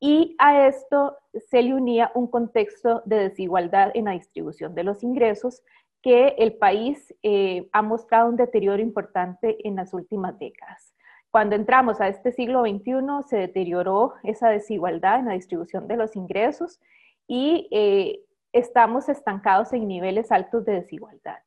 [0.00, 1.16] y a esto
[1.50, 5.62] se le unía un contexto de desigualdad en la distribución de los ingresos
[6.02, 10.94] que el país eh, ha mostrado un deterioro importante en las últimas décadas.
[11.30, 16.16] Cuando entramos a este siglo XXI se deterioró esa desigualdad en la distribución de los
[16.16, 16.80] ingresos
[17.28, 18.20] y eh,
[18.52, 21.38] estamos estancados en niveles altos de desigualdad.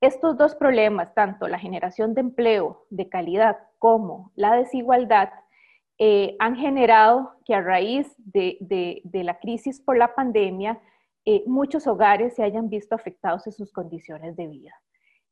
[0.00, 5.30] Estos dos problemas, tanto la generación de empleo de calidad como la desigualdad,
[5.98, 10.80] eh, han generado que a raíz de la crisis por la pandemia,
[11.24, 14.72] eh, muchos hogares se hayan visto afectados en sus condiciones de vida.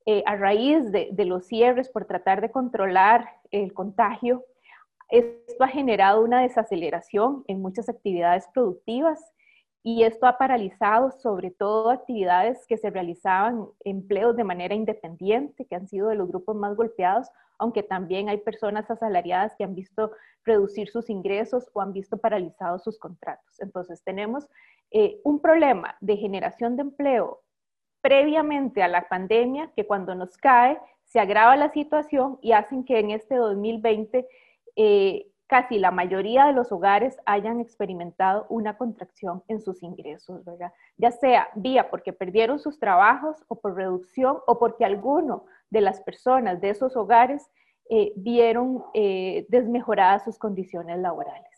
[0.07, 4.45] Eh, a raíz de, los cierres por tratar de controlar el contagio,
[5.11, 9.19] esto ha generado una desaceleración en muchas actividades productivas
[9.83, 15.75] y esto ha paralizado sobre todo actividades que se realizaban, empleos de manera independiente, que
[15.75, 17.29] han sido de los grupos más golpeados,
[17.59, 20.13] aunque también hay personas asalariadas que han visto
[20.45, 23.61] reducir sus ingresos o han visto paralizados sus contratos.
[23.61, 24.49] Entonces tenemos
[24.91, 27.43] eh, un problema de generación de empleo
[28.01, 32.99] previamente a la pandemia que cuando nos cae se agrava la situación y hacen que
[32.99, 34.27] en este 2020
[34.77, 40.73] eh, casi la mayoría de los hogares hayan experimentado una contracción en sus ingresos, ¿verdad?
[40.99, 46.01] Ya sea vía porque perdieron sus trabajos o por reducción o porque alguno de las
[46.01, 47.43] personas de esos hogares
[47.91, 48.85] eh, vieron
[49.49, 51.49] desmejoradas sus condiciones laborales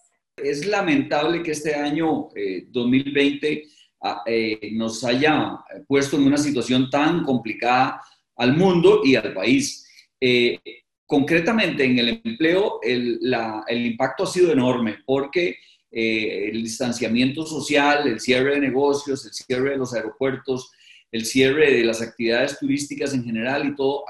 [0.42, 2.28] es lamentable que este año
[2.68, 3.68] 2020 eh,
[4.02, 8.00] ah, eh, nos haya puesto en una situación tan complicada
[8.36, 9.86] al mundo y al país.
[10.20, 10.58] Eh,
[11.06, 13.20] concretamente en el empleo, el,
[13.68, 15.56] impacto ha sido enorme porque
[15.92, 20.70] el distanciamiento social, el cierre de negocios, el cierre de los aeropuertos,
[21.12, 24.04] el cierre de las actividades turísticas en general y todo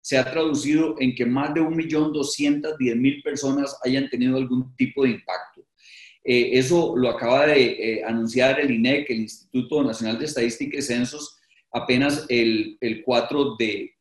[0.00, 5.62] se ha traducido en que más de 1.210.000 personas hayan tenido algún tipo de impacto.
[6.22, 10.82] Eh, eso lo acaba de eh, anunciar el INEC, el Instituto Nacional de Estadística y
[10.82, 11.38] Censos,
[11.72, 13.94] apenas el, 4 de,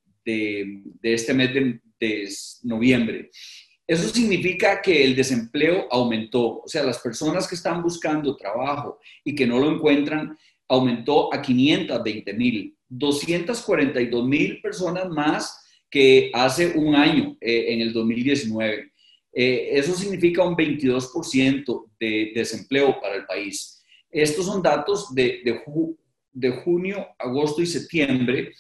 [1.02, 2.30] este mes de, de
[2.64, 3.30] noviembre.
[3.88, 9.34] Eso significa que el desempleo aumentó, o sea, las personas que están buscando trabajo y
[9.34, 10.38] que no lo encuentran,
[10.70, 17.92] aumentó a 520 mil, 242 mil personas más que hace un año, eh, en el
[17.92, 18.92] 2019.
[19.34, 23.84] Eh, eso significa un 22% de desempleo para el país.
[24.12, 25.42] Estos son datos de,
[26.32, 28.54] de junio, agosto y septiembre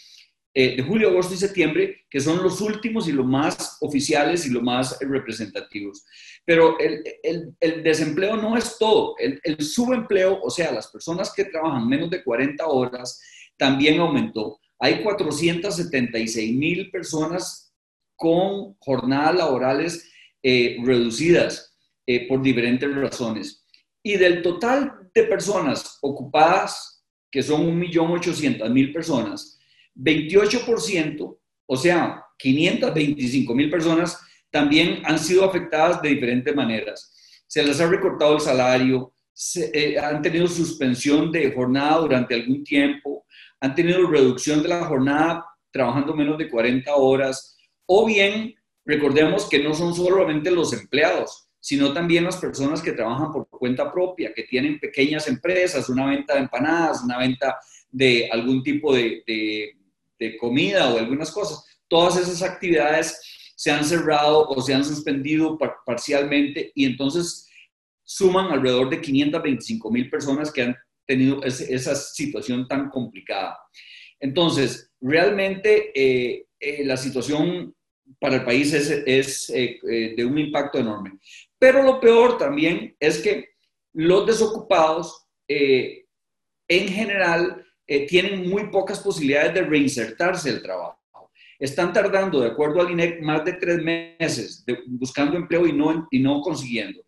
[0.51, 4.49] eh, de julio, agosto y septiembre, que son los últimos y los más oficiales y
[4.49, 6.03] los más representativos.
[6.43, 9.15] Pero el, desempleo no es todo.
[9.19, 13.21] El, subempleo, o sea, las personas que trabajan menos de 40 horas,
[13.57, 14.59] también aumentó.
[14.79, 17.71] Hay 476 mil personas
[18.15, 21.77] con jornadas laborales eh, reducidas
[22.07, 23.65] eh, por diferentes razones.
[24.01, 29.58] Y del total de personas ocupadas, que son 1.800.000 personas,
[29.99, 34.19] 28%, o sea, 525 mil personas,
[34.49, 37.13] también han sido afectadas de diferentes maneras.
[37.47, 39.13] Se les ha recortado el salario,
[39.73, 43.25] eh, han tenido suspensión de jornada durante algún tiempo,
[43.59, 49.63] han tenido reducción de la jornada trabajando menos de 40 horas, o bien recordemos que
[49.63, 54.43] no son solamente los empleados, sino también las personas que trabajan por cuenta propia, que
[54.43, 57.57] tienen pequeñas empresas, una venta de empanadas, una venta
[57.91, 59.78] de algún tipo de, de
[60.39, 61.63] comida o algunas cosas.
[61.87, 63.19] Todas esas actividades
[63.55, 67.49] se han cerrado o se han suspendido parcialmente y entonces
[68.03, 73.57] suman alrededor de 525 mil personas que han tenido esa situación tan complicada.
[74.19, 77.75] Entonces, realmente eh, eh, la situación
[78.19, 79.79] para el país es, eh,
[80.15, 81.19] de un impacto enorme.
[81.57, 83.49] Pero lo peor también es que
[83.93, 90.99] los desocupados en general eh, tienen muy pocas posibilidades de reinsertarse el trabajo.
[91.57, 96.19] Están tardando, de acuerdo al INEC, más de tres meses buscando empleo y no, y
[96.19, 97.03] no consiguiendo.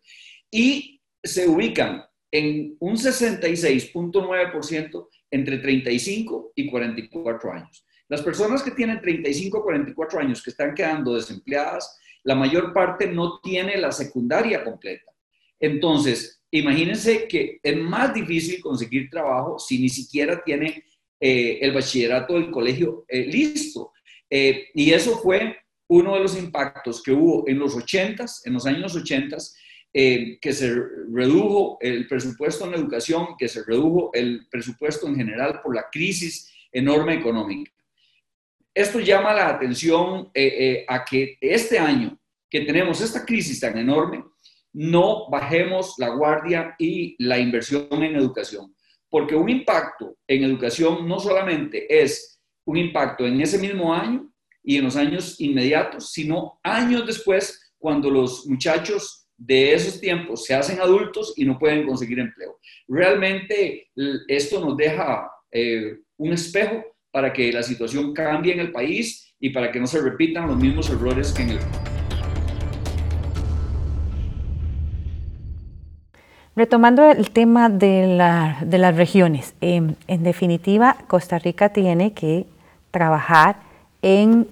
[0.50, 2.02] Y se ubican
[2.32, 7.86] en un 66.9% entre 35 y 44 años.
[8.08, 13.06] Las personas que tienen 35 o 44 años que están quedando desempleadas, la mayor parte
[13.06, 15.12] no tiene la secundaria completa.
[15.60, 20.84] Entonces, Imagínense que es más difícil conseguir trabajo si ni siquiera tiene
[21.18, 23.92] eh, el bachillerato del colegio eh, listo.
[24.28, 25.56] Eh, y eso fue
[25.88, 29.36] uno de los impactos que hubo en los 80 en los años 80
[29.94, 30.74] que se
[31.12, 36.50] redujo el presupuesto en educación, que se redujo el presupuesto en general por la crisis
[36.72, 37.70] enorme económica.
[38.74, 40.30] Esto llama la atención
[40.88, 44.24] a que este año que tenemos esta crisis tan enorme,
[44.72, 48.74] no bajemos la guardia y la inversión en educación,
[49.08, 54.30] porque un impacto en educación no solamente es un impacto en ese mismo año
[54.62, 60.54] y en los años inmediatos, sino años después, cuando los muchachos de esos tiempos se
[60.54, 62.60] hacen adultos y no pueden conseguir empleo.
[62.86, 63.90] Realmente
[64.28, 69.50] esto nos deja eh, un espejo para que la situación cambie en el país y
[69.50, 71.58] para que no se repitan los mismos errores que en el
[76.54, 82.44] Retomando el tema de, las regiones, em, en definitiva, Costa Rica tiene que
[82.90, 83.56] trabajar
[84.02, 84.46] en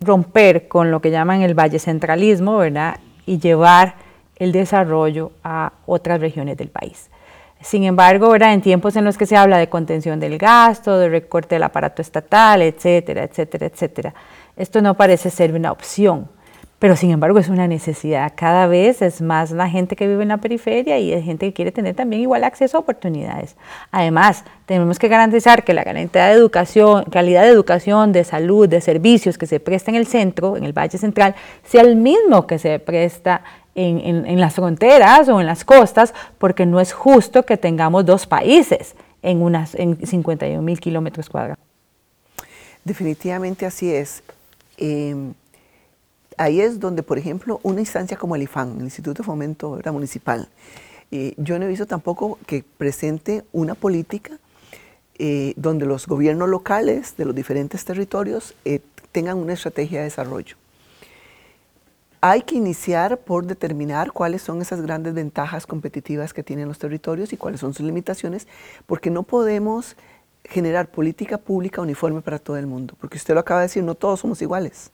[0.00, 2.98] romper con lo que llaman el valle centralismo, ¿verdad?
[3.24, 3.94] Y llevar
[4.36, 7.08] el desarrollo a otras regiones del país.
[7.60, 8.52] Sin embargo, ¿verdad?
[8.52, 12.02] en tiempos en los que se habla de contención del gasto, de recorte del aparato
[12.02, 14.14] estatal, etcétera, etcétera, etcétera,
[14.56, 16.28] esto no parece ser una opción
[16.78, 18.32] pero sin embargo es una necesidad.
[18.34, 21.52] Cada vez es más la gente que vive en la periferia y es gente que
[21.52, 23.56] quiere tener también igual acceso a oportunidades.
[23.90, 28.80] Además, tenemos que garantizar que la calidad de educación, calidad de educación, de salud, de
[28.80, 32.58] servicios que se presta en el centro, en el Valle Central, sea el mismo que
[32.58, 33.42] se presta
[33.74, 38.94] en, las fronteras o en las costas, porque no es justo que tengamos dos países
[39.22, 41.58] en, unas, en 51 mil kilómetros cuadrados.
[42.84, 44.22] Definitivamente así es.
[44.76, 45.32] Em,
[46.36, 50.48] ahí es donde, por ejemplo, una instancia como el IFAN, el Instituto de Fomento Municipal,
[51.10, 54.38] eh, yo no he visto tampoco que presente una política
[55.16, 58.80] eh, donde los gobiernos locales de los diferentes territorios eh,
[59.12, 60.56] tengan una estrategia de desarrollo.
[62.20, 67.32] Hay que iniciar por determinar cuáles son esas grandes ventajas competitivas que tienen los territorios
[67.32, 68.48] y cuáles son sus limitaciones,
[68.86, 69.94] porque no podemos
[70.42, 73.94] generar política pública uniforme para todo el mundo, porque usted lo acaba de decir, no
[73.94, 74.90] todos somos iguales.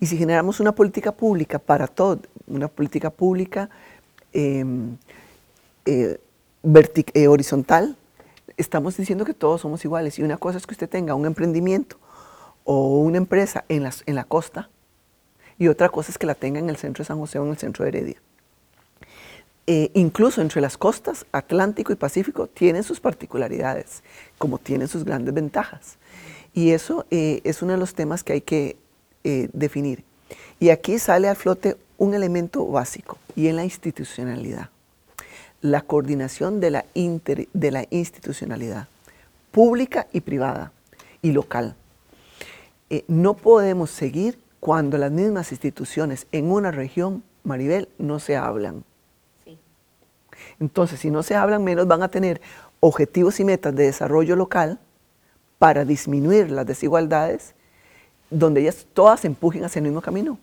[0.00, 3.68] Y si generamos una política pública para todo, una política pública
[4.32, 4.96] em,
[5.84, 6.20] eh,
[7.14, 7.96] eh, horizontal,
[8.56, 10.18] estamos diciendo que todos somos iguales.
[10.18, 11.96] Y una cosa es que usted tenga un emprendimiento
[12.64, 14.68] o una empresa en, en la costa,
[15.58, 17.50] y otra cosa es que la tenga en el centro de San José o en
[17.50, 18.22] el centro de Heredia.
[19.66, 24.04] Eh, incluso entre las costas, Atlántico y Pacífico, tienen sus particularidades,
[24.38, 25.98] como tienen sus grandes ventajas.
[26.54, 28.76] Y eso es uno de los temas que hay que
[29.24, 30.04] eh, definir.
[30.60, 34.70] Y aquí sale al flote un elemento básico y en la institucionalidad.
[35.60, 38.88] La coordinación de la, de la institucionalidad
[39.50, 40.72] pública y privada
[41.22, 41.74] y local.
[42.90, 48.84] Eh, no podemos seguir cuando las mismas instituciones en una región, Maribel, no se hablan.
[50.60, 52.40] Entonces, si no se hablan, menos van a tener
[52.80, 54.78] objetivos y metas de desarrollo local
[55.58, 57.54] para disminuir las desigualdades
[58.30, 60.38] donde ellas todas empujen hacia el mismo camino.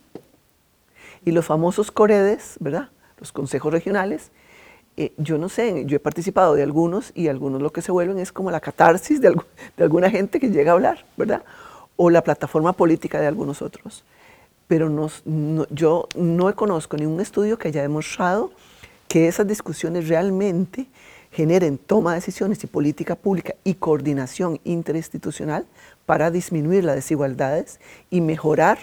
[1.24, 2.90] Y los famosos coredes, ¿verdad?
[3.20, 4.32] Los consejos regionales,
[4.98, 8.18] eh, yo no sé, yo he participado de algunos y algunos lo que se vuelven
[8.20, 9.36] es como la catarsis de,
[9.78, 11.44] alguna gente que llega a hablar, ¿verdad?
[11.98, 14.04] O la plataforma política de algunos otros.
[14.68, 15.10] Pero
[15.70, 18.52] yo no conozco ningún estudio que haya demostrado
[19.08, 20.88] que esas discusiones realmente
[21.32, 25.66] generen toma de decisiones y política pública y coordinación interinstitucional
[26.06, 27.80] para disminuir las desigualdades
[28.10, 28.78] y mejorar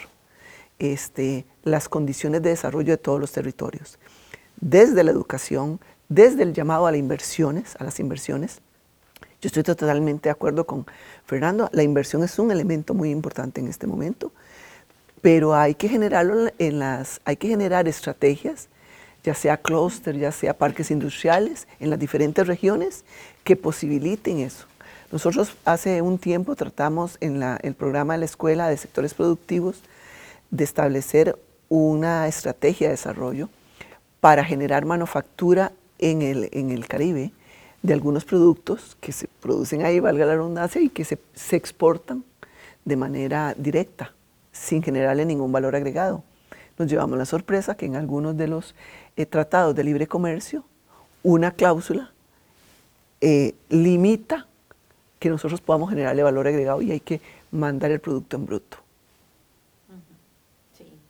[0.78, 3.98] este, las condiciones de desarrollo de todos los territorios.
[4.60, 8.60] Desde la educación, desde el llamado a las inversiones, a las inversiones.
[9.40, 10.86] Yo estoy totalmente de acuerdo con
[11.24, 14.30] Fernando, la inversión es un elemento muy importante en este momento,
[15.20, 18.68] pero hay que generarlo en las, hay que generar estrategias,
[19.24, 23.04] ya sea clúster, ya sea parques industriales en las diferentes regiones
[23.44, 24.66] que posibiliten eso.
[25.12, 29.82] Nosotros hace un tiempo tratamos en el programa de la Escuela de Sectores Productivos
[30.50, 31.38] de establecer
[31.68, 33.50] una estrategia de desarrollo
[34.20, 37.30] para generar manufactura en el, Caribe
[37.82, 41.18] de algunos productos que se producen ahí, valga la redundancia, y que se,
[41.50, 42.24] exportan
[42.86, 44.14] de manera directa,
[44.50, 46.24] sin generarle ningún valor agregado.
[46.78, 48.74] Nos llevamos la sorpresa que en algunos de los
[49.16, 50.64] eh, tratados de libre comercio,
[51.22, 52.12] una cláusula
[53.20, 54.46] eh, limita
[55.22, 57.20] que nosotros podamos generarle valor agregado y hay que
[57.52, 58.78] mandar el producto en bruto.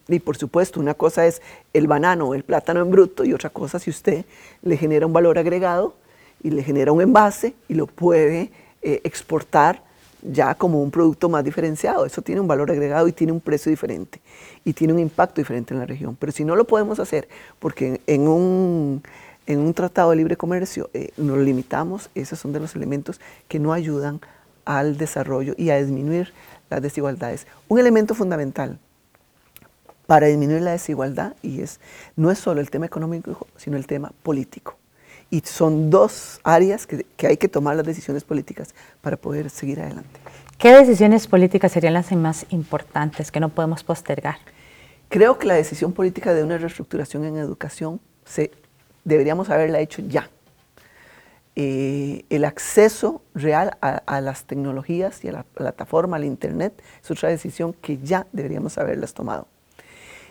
[0.07, 1.41] Y por supuesto, una cosa es
[1.73, 4.27] el banano o el plátano en bruto y otra cosa si usted
[4.61, 5.95] le genera un valor agregado
[6.43, 8.51] y le genera un envase y lo puede
[8.83, 9.83] eh, exportar
[10.21, 12.05] ya como un producto más diferenciado.
[12.05, 14.21] Eso tiene un valor agregado y tiene un precio diferente
[14.63, 16.19] y tiene un impacto diferente en la región.
[16.21, 19.03] Pero si no lo podemos hacer porque en un
[19.47, 23.59] en un tratado de libre comercio eh, nos limitamos, esos son de los elementos que
[23.59, 24.21] no ayudan
[24.65, 26.33] al desarrollo y a disminuir
[26.71, 27.47] las desigualdades.
[27.69, 28.79] Un elemento fundamental
[30.07, 31.81] para disminuir la desigualdad y es
[32.17, 34.77] no es solo el tema económico, sino el tema político.
[35.31, 39.81] Y son dos áreas que, que hay que tomar las decisiones políticas para poder seguir
[39.81, 40.21] adelante.
[40.59, 44.37] ¿Qué decisiones políticas serían las más importantes que no podemos postergar?
[45.09, 48.53] Creo que la decisión política de una reestructuración en educación se
[49.05, 50.29] deberíamos haberla hecho ya.
[51.55, 57.29] Eh, el acceso real a, las tecnologías y a la plataforma, al Internet, es otra
[57.29, 59.47] decisión que ya deberíamos haberlas tomado.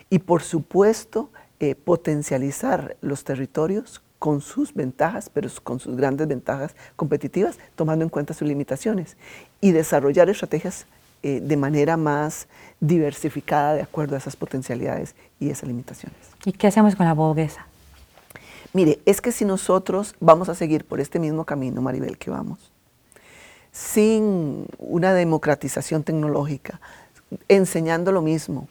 [0.10, 6.76] Y por supuesto, eh, potencializar los territorios con sus ventajas, pero con sus grandes ventajas
[6.96, 9.16] competitivas, tomando en cuenta sus limitaciones.
[9.62, 10.88] Y desarrollar estrategias
[11.24, 12.48] eh, de manera más
[12.80, 16.18] diversificada de acuerdo a esas potencialidades y esas limitaciones.
[16.46, 17.68] ¿Y qué hacemos con la pobreza?
[18.74, 22.72] Mire, es que si nosotros vamos a seguir por este mismo camino, Maribel, que vamos,
[23.72, 26.80] sin una democratización tecnológica,
[27.48, 28.68] enseñando lo mismo.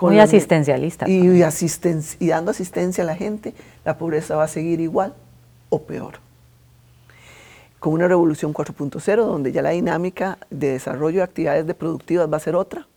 [0.00, 1.08] Muy asistencialista.
[1.08, 3.54] Y, y dando asistencia a la gente,
[3.84, 5.14] la pobreza va a seguir igual
[5.68, 6.14] o peor.
[7.78, 12.38] Con una revolución 4.0, donde ya la dinámica de desarrollo de actividades de productivas va
[12.38, 12.88] a ser otra,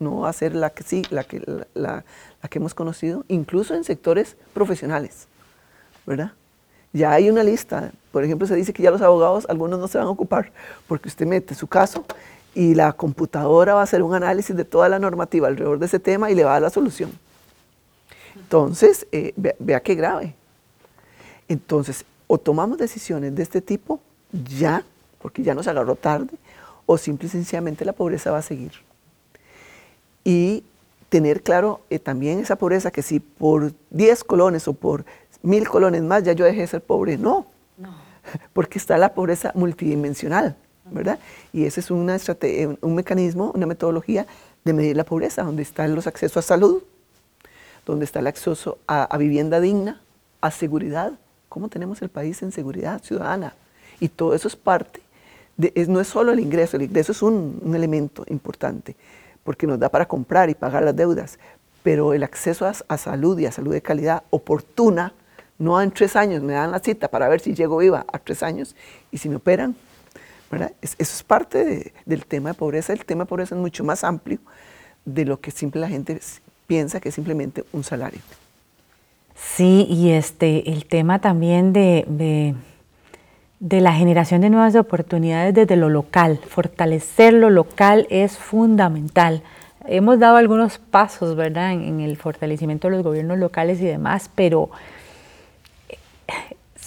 [0.00, 1.42] no va a ser la que sí, la que,
[1.74, 2.02] la
[2.48, 5.28] que hemos conocido, incluso en sectores profesionales.
[6.06, 6.32] ¿Verdad?
[6.92, 7.92] Ya hay una lista.
[8.12, 10.52] Por ejemplo, se dice que ya los abogados, algunos no se van a ocupar,
[10.88, 12.04] porque usted mete su caso
[12.54, 16.00] y la computadora va a hacer un análisis de toda la normativa alrededor de ese
[16.00, 17.12] tema y le va a dar la solución.
[18.34, 20.34] Entonces, eh, vea, qué grave.
[21.48, 24.00] Entonces, o tomamos decisiones de este tipo
[24.32, 24.84] ya,
[25.20, 26.34] porque ya nos agarró tarde,
[26.86, 28.72] o simple y sencillamente la pobreza va a seguir.
[30.24, 30.64] Y
[31.08, 35.04] tener claro eh, también esa pobreza que si por 10 colones o por
[35.42, 37.16] mil colones más, ya yo dejé de ser pobre.
[37.16, 37.46] No,
[38.52, 40.56] porque está la pobreza multidimensional.
[40.90, 41.18] ¿verdad?
[41.52, 42.18] Y ese es una
[42.80, 44.26] un mecanismo, una metodología
[44.64, 46.82] de medir la pobreza, donde están los accesos a salud,
[47.86, 50.00] donde está el acceso a, vivienda digna,
[50.40, 51.12] a seguridad.
[51.48, 53.54] ¿Cómo tenemos el país en seguridad ciudadana?
[54.00, 55.00] Y todo eso es parte,
[55.56, 58.96] de, no es solo el ingreso, el ingreso es un, elemento importante,
[59.44, 61.38] porque nos da para comprar y pagar las deudas,
[61.82, 65.12] pero el acceso a, salud y a salud de calidad oportuna,
[65.60, 68.42] no en tres años, me dan la cita para ver si llego viva a tres
[68.42, 68.74] años
[69.12, 69.76] y si me operan,
[70.50, 70.72] ¿verdad?
[70.80, 72.92] eso es parte del tema de pobreza.
[72.92, 74.38] El tema de pobreza es mucho más amplio
[75.04, 76.18] de lo que simple la gente
[76.66, 78.20] piensa que es simplemente un salario.
[79.34, 82.54] Sí, y este, el tema también de,
[83.58, 89.42] de, la generación de nuevas oportunidades desde lo local, fortalecer lo local es fundamental.
[89.86, 94.70] Hemos dado algunos pasos, ¿verdad?, en, el fortalecimiento de los gobiernos locales y demás, pero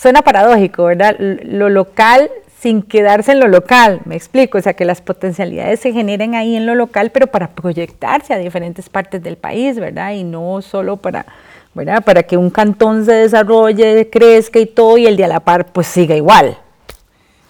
[0.04, 1.16] suena paradójico, ¿verdad?
[1.18, 2.30] Lo local
[2.60, 6.58] sin quedarse en lo local, me explico, o sea, que las potencialidades se generen ahí
[6.58, 10.14] en lo local, pero para proyectarse a diferentes partes del país, ¿verdad?
[10.14, 11.26] Y no solo para,
[11.74, 12.04] ¿verdad?
[12.04, 15.72] Para que un cantón se desarrolle, crezca y todo, y el de a la par
[15.72, 16.58] pues siga igual.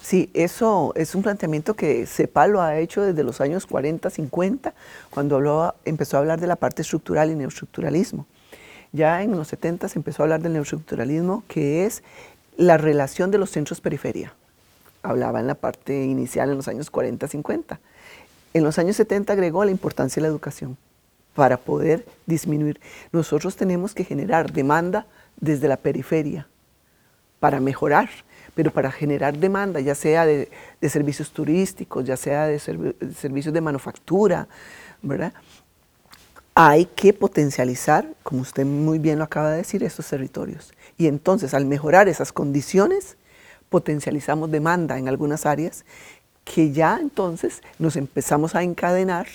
[0.00, 4.74] Sí, eso es un planteamiento que CEPAL lo ha hecho desde los años 40, 50,
[5.10, 8.26] cuando habló, empezó a hablar de la parte estructural y neoestructuralismo.
[8.92, 12.04] Ya en los 70 se empezó a hablar del neoestructuralismo, que es
[12.56, 14.34] la relación de los centros periferia
[15.02, 17.80] hablaba en la parte inicial en los años 40, 50.
[18.54, 20.76] En los años 70 agregó la importancia de la educación
[21.34, 22.80] para poder disminuir.
[23.12, 25.06] Nosotros tenemos que generar demanda
[25.38, 26.48] desde la periferia
[27.40, 28.08] para mejorar,
[28.54, 30.48] pero para generar demanda, ya sea de,
[30.88, 34.48] servicios turísticos, ya sea de, servicios de manufactura,
[35.02, 35.34] ¿verdad?
[36.54, 40.72] Hay que potencializar, como usted muy bien lo acaba de decir, estos territorios.
[40.96, 43.16] Y entonces, al mejorar esas condiciones,
[43.68, 45.84] potencializamos demanda en algunas áreas
[46.44, 49.26] que ya entonces nos empezamos a encadenar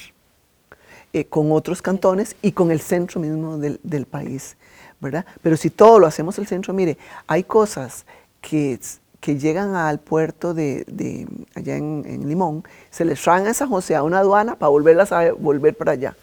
[1.12, 4.58] eh, con otros cantones y con el centro mismo del, país,
[5.00, 5.26] ¿verdad?
[5.42, 8.06] Pero si todo lo hacemos el centro, mire, hay cosas
[8.42, 8.80] que,
[9.20, 14.04] que llegan al puerto de, allá en, Limón, se les traen a San José a
[14.04, 16.16] una aduana para volverlas a volver para allá.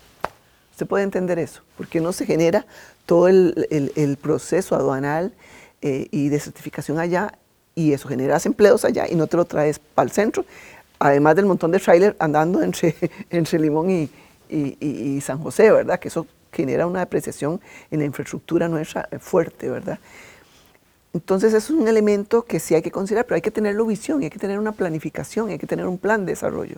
[0.70, 1.62] ¿Usted puede entender eso?
[1.76, 2.64] Porque no se genera
[3.06, 5.32] todo el, proceso aduanal
[5.80, 7.38] eh, y de certificación allá
[7.74, 10.44] y eso generas empleos allá y no te lo traes para el centro,
[10.98, 12.96] además del montón de trailer andando entre,
[13.30, 14.10] entre Limón y,
[14.48, 15.98] y, San José, ¿verdad?
[15.98, 19.98] Que eso genera una depreciación en la infraestructura nuestra fuerte, ¿verdad?
[21.12, 24.30] Entonces es un elemento que sí hay que considerar, pero hay que tenerlo visión, hay
[24.30, 26.76] que tener una planificación, hay que tener un plan de desarrollo.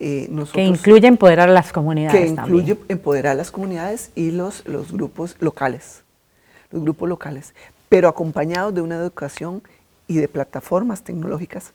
[0.00, 2.20] Eh, que incluye empoderar a las comunidades.
[2.20, 6.02] Que incluye empoderar a las comunidades y los, los grupos locales,
[6.70, 7.52] los grupos locales,
[7.88, 9.62] pero acompañados de una educación
[10.06, 11.72] y de plataformas tecnológicas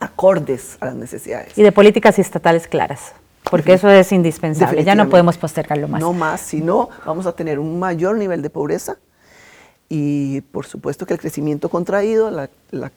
[0.00, 1.56] acordes a las necesidades.
[1.58, 3.12] Y de políticas estatales claras,
[3.50, 6.00] porque eso es indispensable, ya no podemos postergarlo más.
[6.00, 8.96] No más, si no, vamos a tener un mayor nivel de pobreza
[9.88, 12.50] y por supuesto que el crecimiento contraído, la,